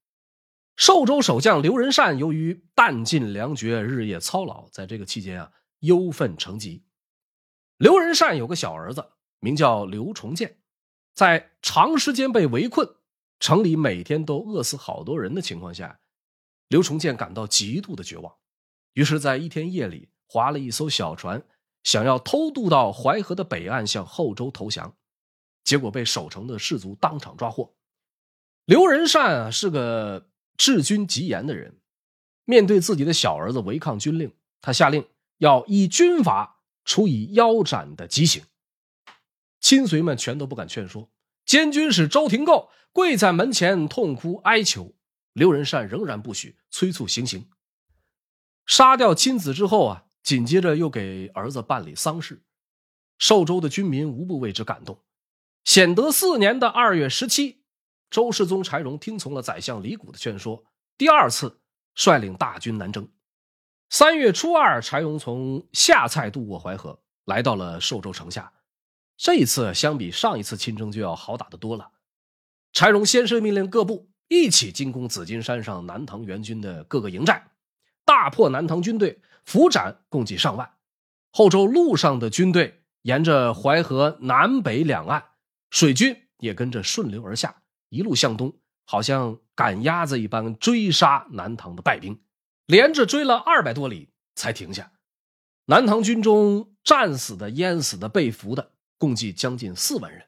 [0.78, 6.84] 寿州守将刘仁善由于弹尽粮绝，日夜操劳，在这个期间啊忧愤成疾。
[7.78, 9.04] 刘仁善有个小儿子，
[9.40, 10.56] 名叫刘重建，
[11.14, 12.88] 在长时间被围困，
[13.40, 15.98] 城里每天都饿死好多人的情况下。
[16.68, 18.32] 刘重建感到极度的绝望，
[18.92, 21.44] 于是，在一天夜里划了一艘小船，
[21.82, 24.94] 想要偷渡到淮河的北岸向后周投降，
[25.64, 27.74] 结果被守城的士卒当场抓获。
[28.64, 31.78] 刘仁善啊是个治军极严的人，
[32.44, 35.06] 面对自己的小儿子违抗军令，他下令
[35.38, 38.42] 要以军法处以腰斩的极刑。
[39.60, 41.10] 亲随们全都不敢劝说，
[41.46, 44.94] 监军使周廷构跪在门前痛哭哀求。
[45.32, 47.48] 刘仁善仍然不许催促行刑。
[48.66, 52.42] 杀掉亲子之后啊，紧接着又给儿子办理丧事。
[53.18, 55.00] 寿州的军民无不为之感动。
[55.64, 57.57] 显德四年的二月十七，
[58.10, 60.64] 周世宗柴荣听从了宰相李谷的劝说，
[60.96, 61.60] 第二次
[61.94, 63.08] 率领大军南征。
[63.90, 68.52] 三月初二，柴荣从下蔡渡过淮河，来到了寿州城下。
[69.16, 71.90] 这一次相比上一次亲征就要好打得多了。
[72.72, 74.10] 柴荣先是命令各部。
[74.30, 77.50] 一起进攻紫金山上南唐援军的各个营寨，
[78.04, 80.70] 大破南唐军队，俘斩共计上万。
[81.30, 85.24] 后周路上的军队沿着淮河南北两岸，
[85.70, 87.57] 水军也跟着顺流而下，
[87.88, 92.20] 一路向东，好像赶鸭子一般追杀南唐的败兵，
[92.66, 94.92] 连着追了二百多里才停下。
[95.66, 100.26] 南唐军中战死的、淹死的、被俘的，共计将近四万人，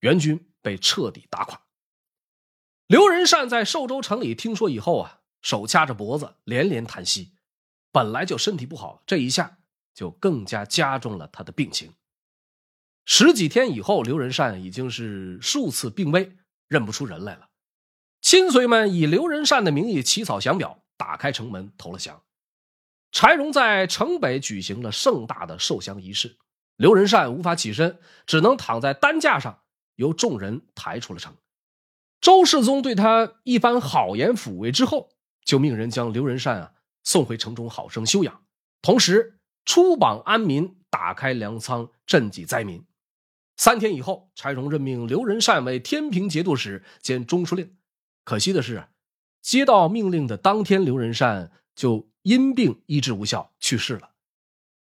[0.00, 1.62] 援军被彻底打垮。
[2.86, 7.32] 刘仁善在寿州城里听说以后啊，手掐着脖子，连连叹息。
[7.90, 9.58] 本来就身体不好，这一下
[9.92, 11.92] 就更加加重了他的病情。
[13.04, 16.37] 十几天以后，刘仁善已经是数次病危，
[16.68, 17.48] 认不出人来了。
[18.20, 22.22] 亲随们以刘仁善的名义起草降表，打开城门投了降。
[23.10, 26.36] 柴荣在城北举行了盛大的受降仪式。
[26.76, 29.62] 刘仁善无法起身，只能躺在担架上，
[29.96, 31.34] 由众人抬出了城。
[32.20, 35.10] 周世宗对他一番好言抚慰之后，
[35.44, 38.42] 就命人将刘仁善啊送回城中好生休养，
[38.82, 42.84] 同时出榜安民，打开粮仓赈济灾民。
[43.58, 47.76] 三天以后，柴荣任命刘仁善为天平节度使兼中书令。
[48.22, 48.86] 可惜的是，
[49.42, 54.10] 接到命令的当天，刘仁善就因病医治无效去世了。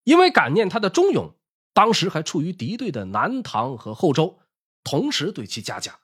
[0.04, 1.36] 因为感念他的忠勇，
[1.73, 4.39] 当时还处于敌对的南唐和后周
[4.84, 5.99] 同时对其嘉奖。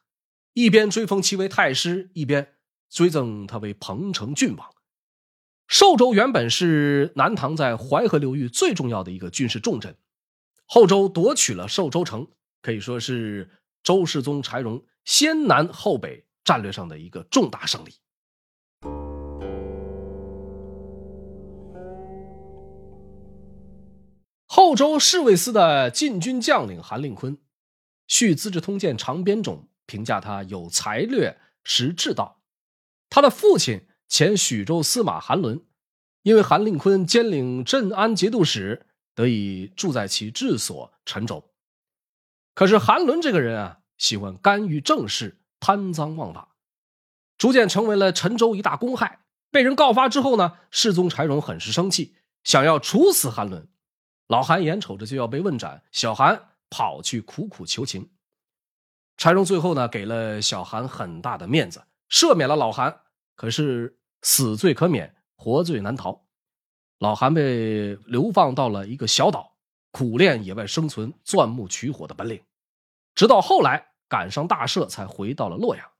[0.54, 2.54] 一边追封其为太师，一边
[2.92, 4.70] 追赠他为彭城郡王。
[5.68, 9.96] 寿州原本是南唐在淮河流域最重要的一个军事重镇，
[10.68, 12.28] 后周夺取了寿州城，
[12.62, 13.50] 可以说是
[13.84, 17.94] 周世宗柴荣先南后北战略上的一个重大胜利。
[24.46, 27.38] 后周侍卫司的禁军将领韩令坤，
[28.08, 29.68] 续《资治通鉴》长编中。
[29.88, 32.42] 评价他有才略，识志道。
[33.10, 35.66] 他的父亲前许州司马韩伦，
[36.22, 41.51] 因为韩令坤兼领镇安节度使，得以住在其治所陈州。
[42.54, 46.56] 可是韩伦这个人啊，喜欢干预政事，贪赃枉法，
[47.38, 49.20] 逐渐成为了陈州一大公害。
[49.50, 53.68] 被人告发之后呢，世宗柴荣很是生气，想要处死韩伦。
[54.28, 58.10] 老韩眼瞅着就要被问斩，小韩跑去苦苦求情。
[59.18, 63.02] 柴荣最后呢，给了小韩很大的面子，赦免了老韩。
[63.36, 66.26] 可是死罪可免，活罪难逃。
[67.00, 69.51] 老韩被流放到了一个小岛，
[69.92, 72.42] 苦练野外生存、钻木取火的本领。
[73.14, 75.92] 直到后来赶上大赦，才回到了洛阳。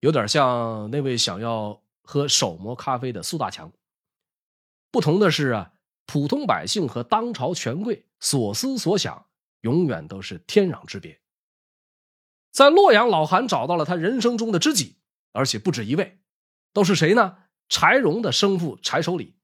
[0.00, 3.72] 有点像那位想要喝手磨咖啡的苏大强。
[4.90, 5.72] 不同的是啊，
[6.06, 9.26] 普通百姓和当朝权贵所思所想，
[9.62, 11.20] 永远都是天壤之别。
[12.50, 14.98] 在洛阳，老韩找到了他人生中的知己，
[15.32, 16.20] 而且不止一位，
[16.72, 17.38] 都是谁呢？
[17.68, 19.34] 柴荣的生父柴守礼，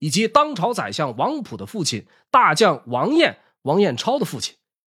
[0.00, 4.56] 以及当朝宰相王普的父亲大将王彦、王彦超的父亲。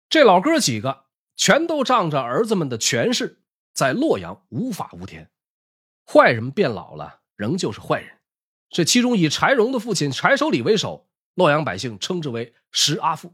[0.07, 1.03] 这老哥几个
[1.35, 3.41] 全都仗着儿子们的权势，
[3.73, 5.29] 在洛阳无法无天。
[6.09, 8.19] 坏人变老了，仍旧是坏人。
[8.69, 13.33] 这其中以柴荣的父亲柴守礼为首，洛阳百姓称之为石阿父。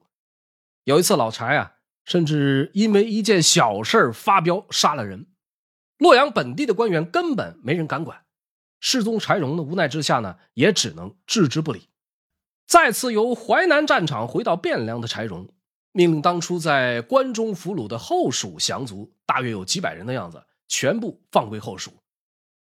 [0.86, 1.76] 有一次，老柴啊。
[2.06, 5.28] 甚至因为一件小事发飙杀了人，
[5.98, 8.24] 洛阳本地的官员根本没人敢管。
[8.80, 11.90] 世宗柴荣的无奈之下呢，也只能置之不理。
[12.68, 15.50] 再次由淮南战场回到汴梁的柴荣，
[15.94, 21.92] 命令当初在关中俘虏的后蜀降卒，大约有几百人的样子，全部放归后蜀。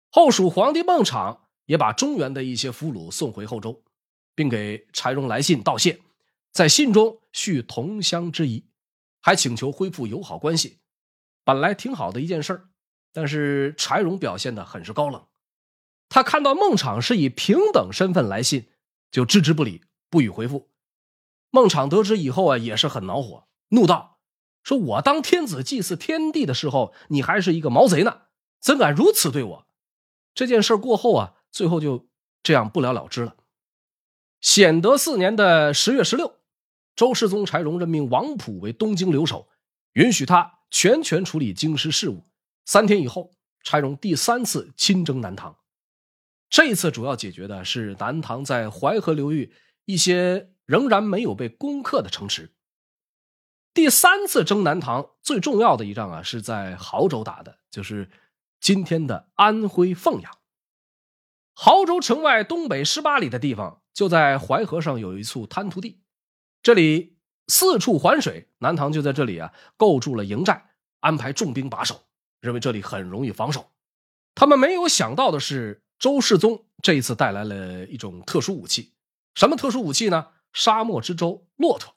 [0.09, 3.83] 后蜀皇帝孟昶也把中原的一些俘虏送回后周，
[4.33, 5.99] 并给柴荣来信道谢，
[6.51, 8.65] 在信中叙同乡之谊，
[9.21, 10.79] 还请求恢复友好关系。
[11.43, 12.65] 本来挺好的一件事
[13.13, 15.25] 但是柴荣表现的很是高冷。
[16.11, 18.67] 他看到孟昶是以平等身份来信。
[19.11, 20.69] 就置之不理，不予回复。
[21.49, 24.19] 孟昶得知以后啊，也是很恼火，怒道
[24.63, 28.21] ：“说我当天子祭祀天地的时候，你还是一个毛贼呢，
[28.61, 29.67] 怎敢如此对我？”
[30.33, 32.07] 这件事过后啊，最后就
[32.41, 33.35] 这样不了了之了。
[34.39, 36.37] 显德四年的十月十六，
[36.95, 39.49] 周世宗柴荣任命王溥为东京留守，
[39.93, 42.23] 允许他全权处理京师事务。
[42.63, 43.31] 三天以后，
[43.61, 45.57] 柴荣第三次亲征南唐。
[46.51, 49.53] 这一次主要解决的是南唐在淮河流域
[49.85, 52.53] 一些仍然没有被攻克的城池。
[53.73, 58.11] 第三次征南唐最重要的一仗啊，是在亳州打的，就是
[58.59, 60.39] 今天的安徽凤阳。
[61.55, 66.01] 亳州城外东北十八里的地方，就在淮河上有一处滩涂地，
[66.61, 72.03] 这里四处环水，南唐就在这里啊构筑了营寨，安排重兵把守，
[72.41, 73.71] 认为这里很容易防守。
[74.35, 75.83] 他们没有想到的是。
[76.01, 78.95] 周世宗这一次带来了一种特殊武器，
[79.35, 80.29] 什么特殊武器呢？
[80.51, 81.95] 沙漠之舟——骆驼。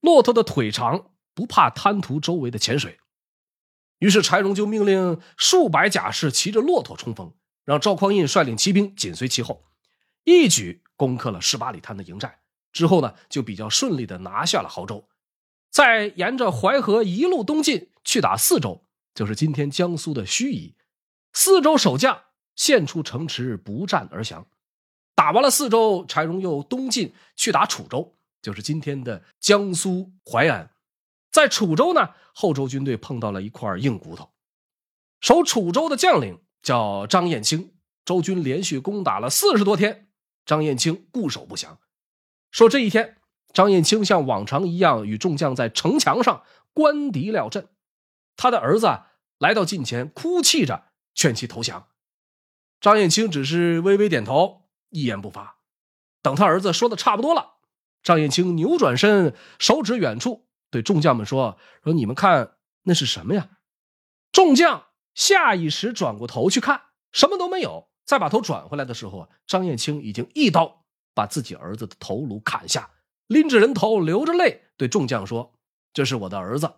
[0.00, 2.98] 骆驼的腿长，不怕滩涂周围的浅水。
[4.00, 7.32] 于是柴荣就命令数百甲士骑着骆驼冲锋，
[7.64, 9.64] 让赵匡胤率领骑兵紧随其后，
[10.24, 12.40] 一举攻克了十八里滩的营寨。
[12.72, 15.08] 之后呢，就比较顺利的拿下了亳州，
[15.70, 18.84] 再沿着淮河一路东进，去打四州，
[19.14, 20.74] 就是今天江苏的盱眙。
[21.32, 22.20] 四州守将。
[22.56, 24.46] 献出城池，不战而降。
[25.14, 30.70] 打完了四州，柴荣又东进去打楚州，就是今天的江苏淮安。
[31.30, 34.30] 在楚州呢，后周军队碰到了一块硬骨头。
[35.20, 37.72] 守楚州的将领叫张彦清，
[38.04, 40.08] 周军连续攻打了四十多天，
[40.44, 41.78] 张彦清固守不降。
[42.50, 43.16] 说这一天，
[43.52, 46.42] 张彦清像往常一样与众将在城墙上
[46.72, 47.68] 观敌料阵。
[48.36, 49.00] 他的儿子
[49.38, 50.84] 来到近前，哭泣着
[51.14, 51.88] 劝其投降。
[52.84, 55.56] 张燕青只是微微点头，一言不发。
[56.20, 57.54] 等他儿子说的差不多了，
[58.02, 63.48] 张燕青扭转身，手指远处，对众将们说：“说你们看那是什么呀？”
[64.32, 67.88] 众将下意识转过头去看，什么都没有。
[68.04, 72.90] 再把头转回来的时候，张燕青已经一刀把自己儿子的头颅砍下，
[73.28, 75.54] 拎着人头，流着泪对众将说
[75.94, 76.74] ：“这是我的儿子，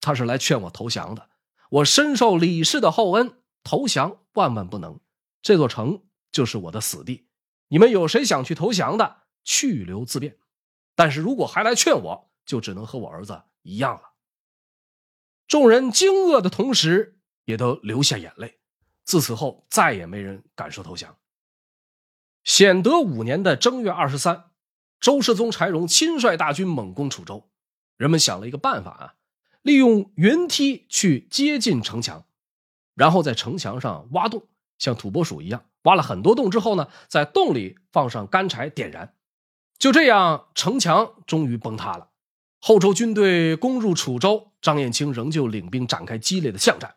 [0.00, 1.28] 他是来劝我投降的。
[1.70, 5.00] 我深受李氏的厚恩，投降万万不能。”
[5.48, 7.26] 这座城就是我的死地，
[7.68, 10.36] 你们有谁想去投降的，去留自便。
[10.94, 14.12] 但是如果还来劝我，就只能和我儿子一样了。
[15.46, 18.58] 众人惊愕的同时，也都流下眼泪。
[19.04, 21.16] 自此后，再也没人敢说投降。
[22.44, 24.50] 显德五年的正月二十三，
[25.00, 27.50] 周世宗柴荣亲率大军猛攻楚州。
[27.96, 29.14] 人们想了一个办法啊，
[29.62, 32.26] 利用云梯去接近城墙，
[32.92, 34.46] 然后在城墙上挖洞。
[34.78, 39.14] 像土拨鼠一样挖了很多洞之后呢，在洞里放上干柴点燃，
[39.78, 42.10] 就这样城墙终于崩塌了。
[42.60, 46.96] 后周军队攻入楚州，张彦清仍旧领兵展开激烈的巷战，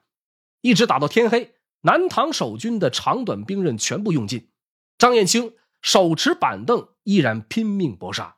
[0.61, 1.55] 一直打到天黑。
[1.83, 4.49] 南唐守军的长短兵刃全部用尽，
[4.99, 8.37] 张彦清手持板凳依然拼命搏杀。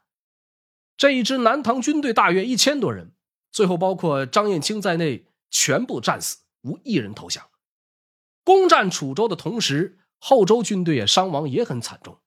[0.96, 3.12] 这一支南唐军队大约一千多人，
[3.52, 7.44] 最后包括张彦清在内全部战死，无一人投降。
[8.44, 12.20] 攻占楚州的同时，后周军队也伤亡也很惨重。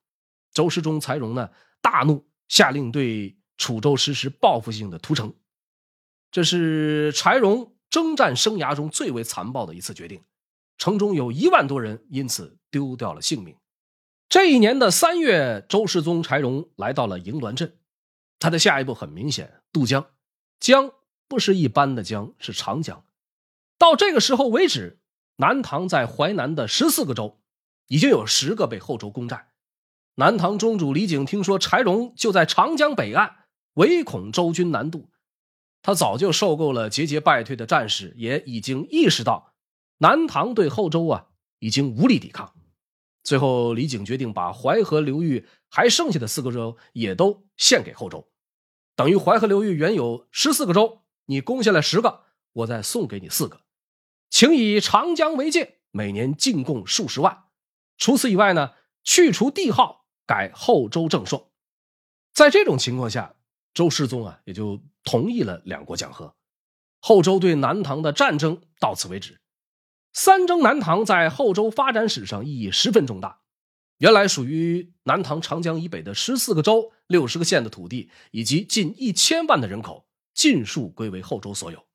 [0.51, 1.51] 周世宗柴荣呢
[1.81, 5.35] 大怒，下令对楚州实施报复性的屠城。
[6.31, 10.23] 这是柴荣征战生涯中最为残暴的一次决定。
[10.77, 13.55] 城中有一万多人因此丢掉了性命。
[14.29, 17.77] 这一年的三月，周世宗柴荣来到了营峦镇，
[18.39, 20.07] 他的下一步很明显，渡江。
[20.59, 20.91] 江
[21.27, 23.05] 不是一般的江，是长江。
[23.77, 24.96] 到这个时候为止。
[25.37, 27.39] 南唐在淮南的十四个州，
[27.87, 29.49] 已经有十个被后周攻占。
[30.15, 33.35] 南唐中主李景听说柴荣就在长江北岸，
[33.73, 35.09] 唯恐周军南渡，
[35.83, 39.53] 他早就受够了节节败退的战士，也已经意识到
[39.99, 41.27] 南唐对后周啊
[41.59, 42.55] 已经无力抵抗。
[43.23, 48.27] 最后，李景决定把淮河流域还剩下的四个州也都献给后周，
[48.95, 52.23] 等于淮河流域原有十四个州，你攻下来十个，
[52.53, 53.61] 我再送给你四个。
[54.29, 57.45] 请以长江为界，每年进贡数十万。
[57.97, 58.73] 除此以外呢，
[59.03, 61.51] 去除帝号，改后周正朔。
[62.33, 63.35] 在这种情况下，
[63.73, 66.35] 周世宗啊也就同意了两国讲和。
[66.99, 69.39] 后周对南唐的战争到此为止。
[70.13, 73.41] 三征南唐在后周发展史上意义十分重大。
[73.99, 81.86] 原来属于南唐长江以北的十四个州、六十个县的土地，以及近一千万的人口，尽数归为后周所有。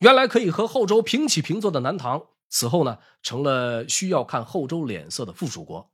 [0.00, 5.90] 原来可以和后周平起平坐的南唐，此后呢，成了需要看后周脸色的附属国。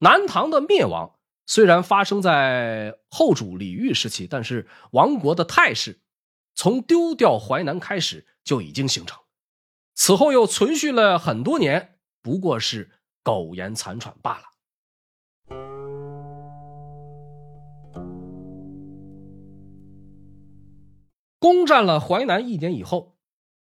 [0.00, 6.00] 南唐的灭亡虽然发生在后主李煜时期，但是亡国的态势，
[6.54, 9.18] 从丢掉淮南开始就已经形成。
[9.94, 12.90] 此后又存续了很多年，不过是
[13.22, 14.44] 苟延残喘罢了。
[21.38, 23.16] 攻占了淮南一年以后，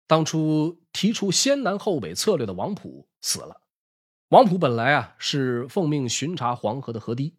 [0.08, 3.62] 当初提出先南后北策略的王普死了。
[4.30, 7.36] 王普本来啊是奉命巡查黄河的河堤，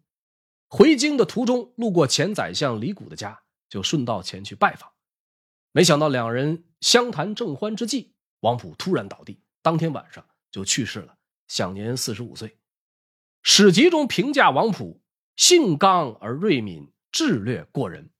[0.68, 4.90] 回京的途中路过前宰相李谷的家，就顺道前去拜访。
[5.72, 8.14] 没想到两人相谈正欢之际。
[8.40, 11.16] 王普突然倒地，当天晚上就去世了，
[11.48, 12.58] 享年四十五岁。
[13.42, 15.02] 史籍中评价王普
[15.36, 18.10] 性刚而锐敏，智略过人。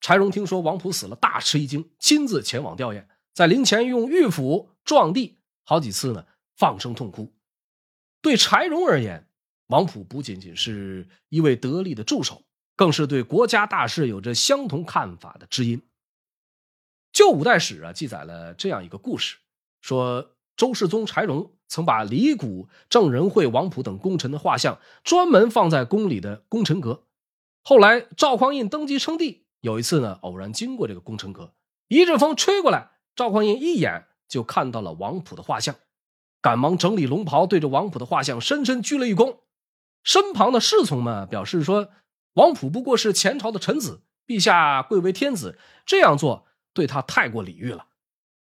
[0.00, 6.24] 柴荣听说王普死了，大吃一惊，亲自前往吊唁，在灵前用玉斧撞地好几次呢，
[6.56, 7.32] 放声痛哭。
[8.22, 9.28] 对柴荣而言，
[9.66, 12.44] 王普不仅仅是一位得力的助手，
[12.76, 15.82] 更是对国家大事有着相同看法的知音。
[17.12, 19.38] 旧五代史啊，记载了这样一个故事：
[19.80, 27.02] 说周世宗柴荣曾把李谷、郑仁惠、王普等功臣的画像专门放在宫里的功臣阁。
[27.64, 31.52] 后来赵匡胤登基称帝，有一次呢，偶然经过这个功臣阁，
[31.88, 35.76] 一阵风吹过来，赵匡胤一眼就看到了王普的画像，
[36.40, 39.38] 赶忙整理龙袍，对着王普的画像深深鞠了一躬。
[40.02, 41.90] 身旁的侍从们表示说
[42.34, 47.86] ：“王普不过是前朝的臣子，陛下贵为天子，这样做。”对他太过礼遇了。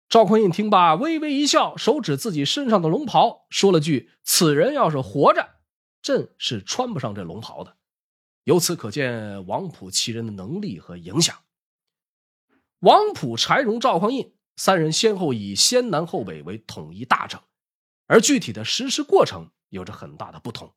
[0.07, 5.55] 赵匡胤听罢，微微一笑，手指自己身上的龙袍，说了句：“此人要是活着，
[6.01, 7.75] 朕是穿不上这龙袍的。”
[8.45, 11.35] 由此可见王普其人的能力和影响。
[12.79, 17.41] 王普、柴荣、赵匡胤三人先后以先南后北为统一大政，
[18.07, 20.73] 而具体的实施过程有着很大的不同。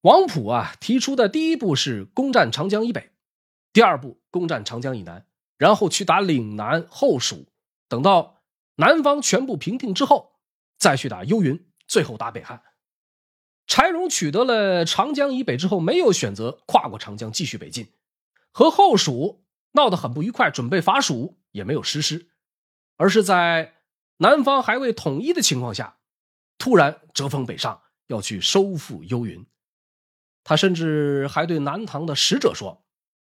[0.00, 3.12] 王普啊提出的第一步是攻占长江以北，
[3.72, 5.26] 第二步攻占长江以南。
[5.56, 7.46] 然后去打岭南、后蜀，
[7.88, 8.42] 等到
[8.74, 10.40] 南方全部平定之后，
[10.76, 12.60] 再去打幽云，最后打北汉。
[13.68, 17.92] 柴荣取得了长江以北之后，没有选择跨过长江继续北进，
[18.50, 22.28] 和后蜀闹得很不愉快，准备伐蜀也没有实施，
[22.96, 23.74] 而是在
[24.18, 25.98] 南方还未统一的情况下，
[26.58, 29.44] 突然折锋北上，要去收复幽云。
[30.42, 32.84] 他甚至还对南唐的使者说。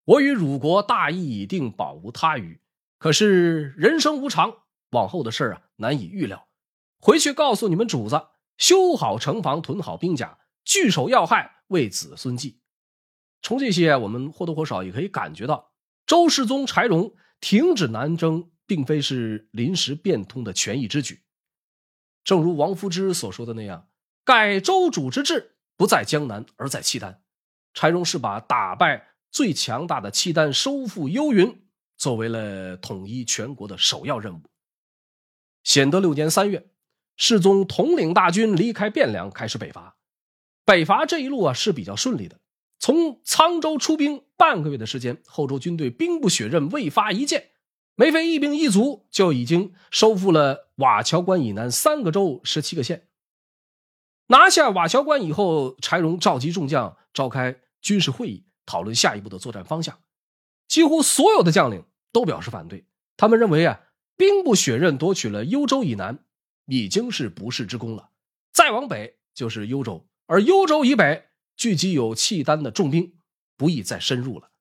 [0.06, 2.60] 我与汝国大义已定，保无他虞。
[2.98, 4.54] 可是人生无常，
[4.90, 6.50] 往后的事啊难以预料。
[7.00, 8.22] 回去告诉你们主子，
[8.58, 12.60] 修好城防，屯好兵甲，据守要害，为子孙计。
[13.42, 15.72] 从这些，我们或多或少也可以感觉到，
[16.06, 21.22] 周世宗柴荣停止南征，并非是临时变通的权宜之举。
[22.24, 23.90] 正如王夫之所说的那样
[24.24, 27.22] ：“改周主之志，不在江南，而在契丹。”
[27.74, 29.10] 柴荣是把打败。
[29.32, 31.66] 最强大的契丹收复幽云，
[31.98, 34.44] 作为了统一全国的首要任务。
[35.64, 36.70] 显德六年三月，
[37.18, 39.98] 世宗统领大军离开汴梁，开始北伐。
[40.64, 42.40] 北伐这一路啊是比较顺利的。
[42.78, 47.53] 从沧州出兵半个月的时间，后周军队兵不血刃，未发一箭，
[47.96, 53.08] 梅妃一兵一卒，就已经收复了瓦桥关以南三个州、十七个县。
[54.28, 58.46] 拿下瓦桥关以后，柴荣召集众将召开军事会议。
[58.66, 60.00] 讨论下一步的作战方向，
[60.70, 61.84] 几乎所有的将领
[62.14, 62.86] 都表示反对。
[63.18, 63.82] 他们认为啊，
[64.16, 66.24] 兵不血刃夺取了幽州以南，
[66.68, 68.12] 已经是不世之功了。
[68.54, 71.26] 再往北就是幽州，而幽州以北
[71.58, 73.18] 聚集有契丹的重兵，
[73.58, 74.52] 不宜再深入了。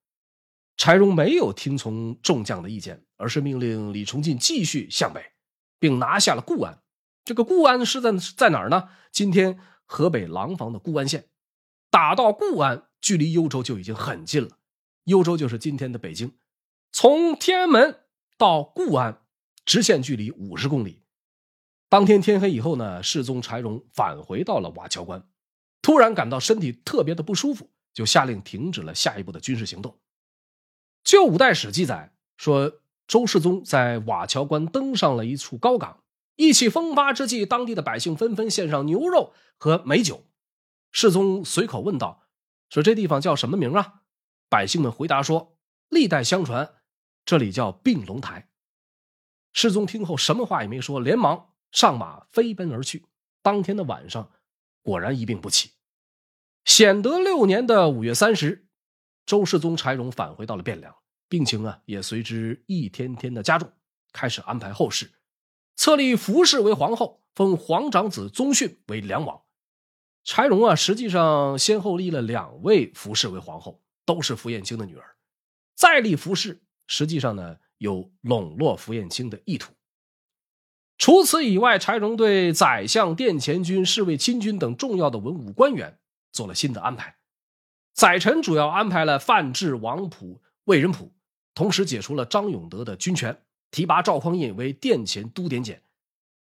[0.75, 5.31] 柴荣没有听从众将的意见，而是命令李崇进继续向北，
[5.79, 6.83] 并拿下了固安。
[7.23, 8.89] 这个固安是在在哪儿呢？
[9.13, 11.29] 今天河北廊坊的固安县，
[11.89, 12.89] 打到固安。
[12.99, 14.57] 距离幽州就已经很近了，
[15.05, 16.37] 幽州就是今天的北京，
[16.91, 17.99] 从天安门
[18.37, 19.21] 到固安，
[19.65, 21.03] 直线距离五十公里。
[21.89, 25.25] 当天天黑以后呢，世宗柴荣返回到了瓦桥关，
[25.81, 29.97] 突然感到身体特别的不舒服，就下令停止了下一步的军事行动。
[31.03, 32.79] 旧五代史记载说，
[33.13, 36.03] 周世宗在瓦桥关登上了一处高岗，
[36.35, 40.25] 意气风发之际，当地的百姓纷纷献上牛肉和美酒，
[40.91, 42.23] 世宗随口问道
[42.73, 44.01] ：“说这地方叫什么名啊？”
[44.49, 45.59] 百姓们回答说
[45.89, 46.73] ：“历代相传，
[47.23, 48.49] 这里叫并龙台。”
[49.53, 53.05] 世宗听后什么话也没说，连忙上马飞奔而去。
[53.43, 54.31] 当天的晚上，
[54.81, 55.73] 果然一病不起。
[56.65, 58.65] 显德六年的五月三十，
[59.23, 60.95] 周世宗柴荣返回到了汴梁，
[61.33, 63.67] 病情啊也随之一天天的加重，
[64.11, 65.09] 开始安排后事，
[65.75, 69.41] 册立福氏为皇后，封皇长子宗训为梁王。
[70.23, 75.15] 柴荣啊，实际上先后立了两位福氏为皇后，都是福彦卿的女儿。
[75.73, 79.73] 再立福氏，实际上呢有笼络福彦卿的意图。
[80.99, 85.97] 除此以外，柴荣对宰相、殿前军、侍卫亲军等重要的文武官员。
[86.31, 87.15] 做了新的安排，
[87.91, 91.11] 宰臣主要安排了范质、王普、魏仁溥，
[91.53, 93.41] 同时解除了张永德的军权，
[93.71, 95.81] 提拔赵匡胤为殿前都点检，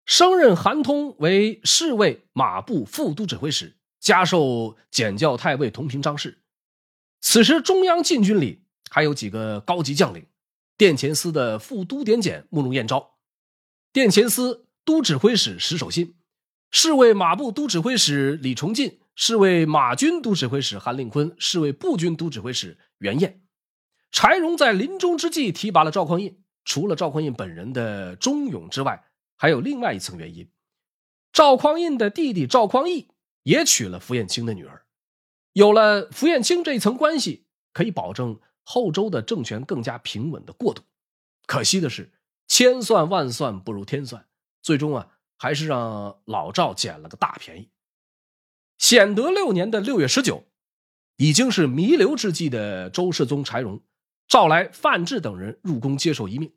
[0.06, 6.40] 升任韩通为侍卫马步副都指挥使，加授检校太尉同平章事。
[7.20, 10.26] 此时，中央禁军里还有几个高级将领：
[10.78, 13.12] 殿前司的副都点检慕容彦昭，
[13.94, 16.16] 殿前司都指挥使石守信，
[16.72, 19.00] 侍卫马步都指挥使李崇进。
[19.14, 23.42] 侍卫马军都指挥使韩令坤，侍卫步军都指挥使袁彦。
[24.12, 26.38] 柴荣在临终之际提拔了赵匡胤。
[26.64, 29.04] 除了赵匡胤本人的忠勇之外，
[29.36, 30.50] 还有另外一层原因：
[31.34, 33.08] 赵匡胤的弟弟赵匡义
[33.44, 34.86] 也娶了符彦卿的女儿。
[35.54, 40.84] 有了符彦卿这一层关系，可以保证后周的政权更加平稳的过渡。
[41.48, 42.14] 可惜的是，
[42.48, 44.28] 千算万算不如天算，
[44.62, 47.70] 最终啊，还是让老赵捡了个大便宜。
[48.78, 50.46] 显德六年的六月十九，
[51.18, 53.82] 已经是弥留之际的周世宗柴荣，
[54.32, 56.54] 召来范质等人入宫接受遗命，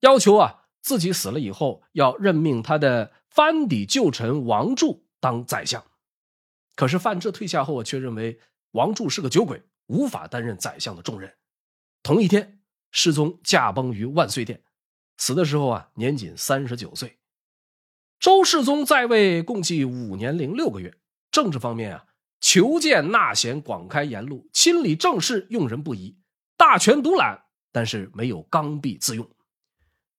[0.00, 5.84] 要求啊自己死了以后要任命他的藩邸旧臣王柱当宰相。
[6.74, 8.40] 可是范质退下后，却认为
[8.70, 11.30] 王柱是个酒鬼，无法担任宰相的重任。
[12.02, 14.62] 同一天，世宗驾崩于万岁殿，
[15.18, 17.18] 死的时候啊年仅三十九岁。
[18.18, 20.94] 周世宗在位共计五年零六个月。
[21.30, 22.06] 政治方面啊，
[22.40, 26.16] 求见纳贤，广开言路，亲理政事，用人不疑，
[26.62, 27.42] 大权独揽，
[27.72, 29.28] 但是没有刚愎自用。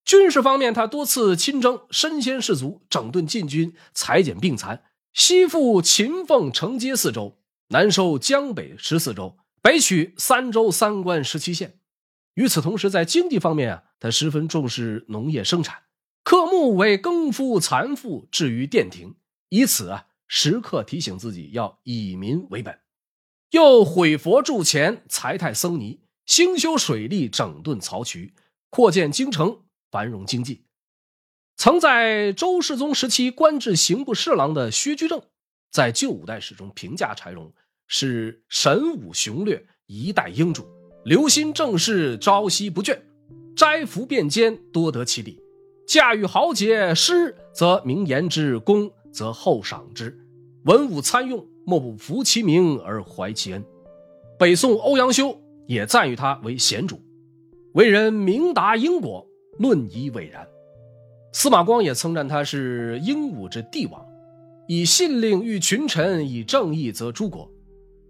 [0.04, 4.84] 军事方面，他多次亲征，身先士卒，整顿禁军，裁减病残，
[5.14, 7.40] 西赴秦凤城街四州，
[7.70, 11.80] 南收江北十四州，北取三州三关十七县。
[12.34, 15.84] 与此同时，在经济方面啊，他十分重视农业生产，
[16.26, 19.16] 刻木为耕夫残妇置于殿庭，
[19.48, 20.08] 以此啊。
[20.28, 22.80] 时刻提醒自己要以民为本，
[23.52, 28.34] 又毁佛铸钱，裁汰僧尼，兴修水利，整顿漕渠，
[28.70, 29.60] 扩建京城，
[29.92, 30.64] 繁荣经济。
[31.56, 35.22] 曾在周世宗时期官至刑部侍郎的薛居正，
[35.72, 37.54] 在旧五代史中评价柴荣
[37.88, 40.66] 是神武雄略，一代英主，
[41.06, 43.00] 留心政事，朝夕不倦，
[43.56, 45.40] 斋服便兼，多得其理，
[45.88, 50.18] 驾驭豪杰，诗则名言之，功则厚赏之。
[50.64, 53.64] 文武参用，莫不服其名而怀其恩。
[54.40, 57.02] 北宋欧阳修也赞誉他为贤主，
[57.74, 59.26] 为人明达因果，
[59.60, 60.48] 论以伟然。
[61.32, 64.06] 司马光也称赞他是英武之帝王，
[64.68, 67.50] 以信令御群臣，以正义则诸国。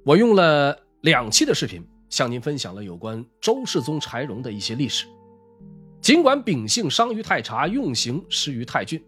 [0.04, 5.06] 我用了两期的视频向您分享了有关周世宗柴荣的一些历史。
[6.02, 9.02] 尽管秉性伤于太察，用刑失于太俊，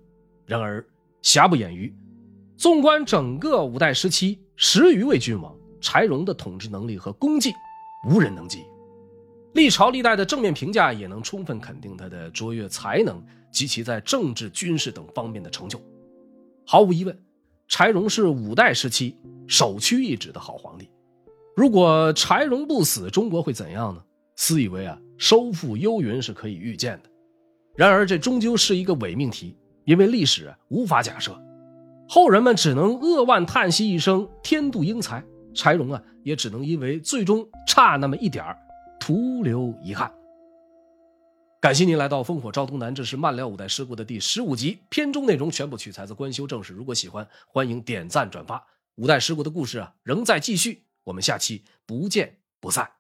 [0.46, 0.86] 然而
[1.22, 1.94] 瑕不掩瑜。
[2.56, 7.52] 纵观整个五代时期，十余位君王，柴荣的统治能力和功绩，
[8.06, 8.64] 无人能及。
[9.54, 15.82] 历朝历代的正面评价也能充分肯定他的卓越才能及其在政治、军事等方面的成就。
[16.66, 17.18] 毫无疑问，
[17.68, 20.90] 柴荣是五代时期首屈一指的好皇帝。
[21.56, 24.04] 如果柴荣不死，中国会怎样呢？
[24.36, 27.10] 私以为啊，收复幽云是可以预见的。
[27.78, 31.34] 然而，这终究是一个伪命题，因为历史无法假设。
[32.10, 35.24] 后人们只能扼腕叹息一声“天妒英才”，
[35.56, 38.56] 柴荣啊，也只能因为最终差那么一点儿，
[39.00, 40.14] 徒留遗憾。
[41.62, 46.74] 感谢您来到《烽火照东南》，这是慢聊五代十国的第十五集，片中内容全部取材自官修正史。
[46.74, 48.64] 如果喜欢，欢迎点赞转发。
[48.96, 52.95] 五代十国的故事啊，仍在继续，我们下期不见不散。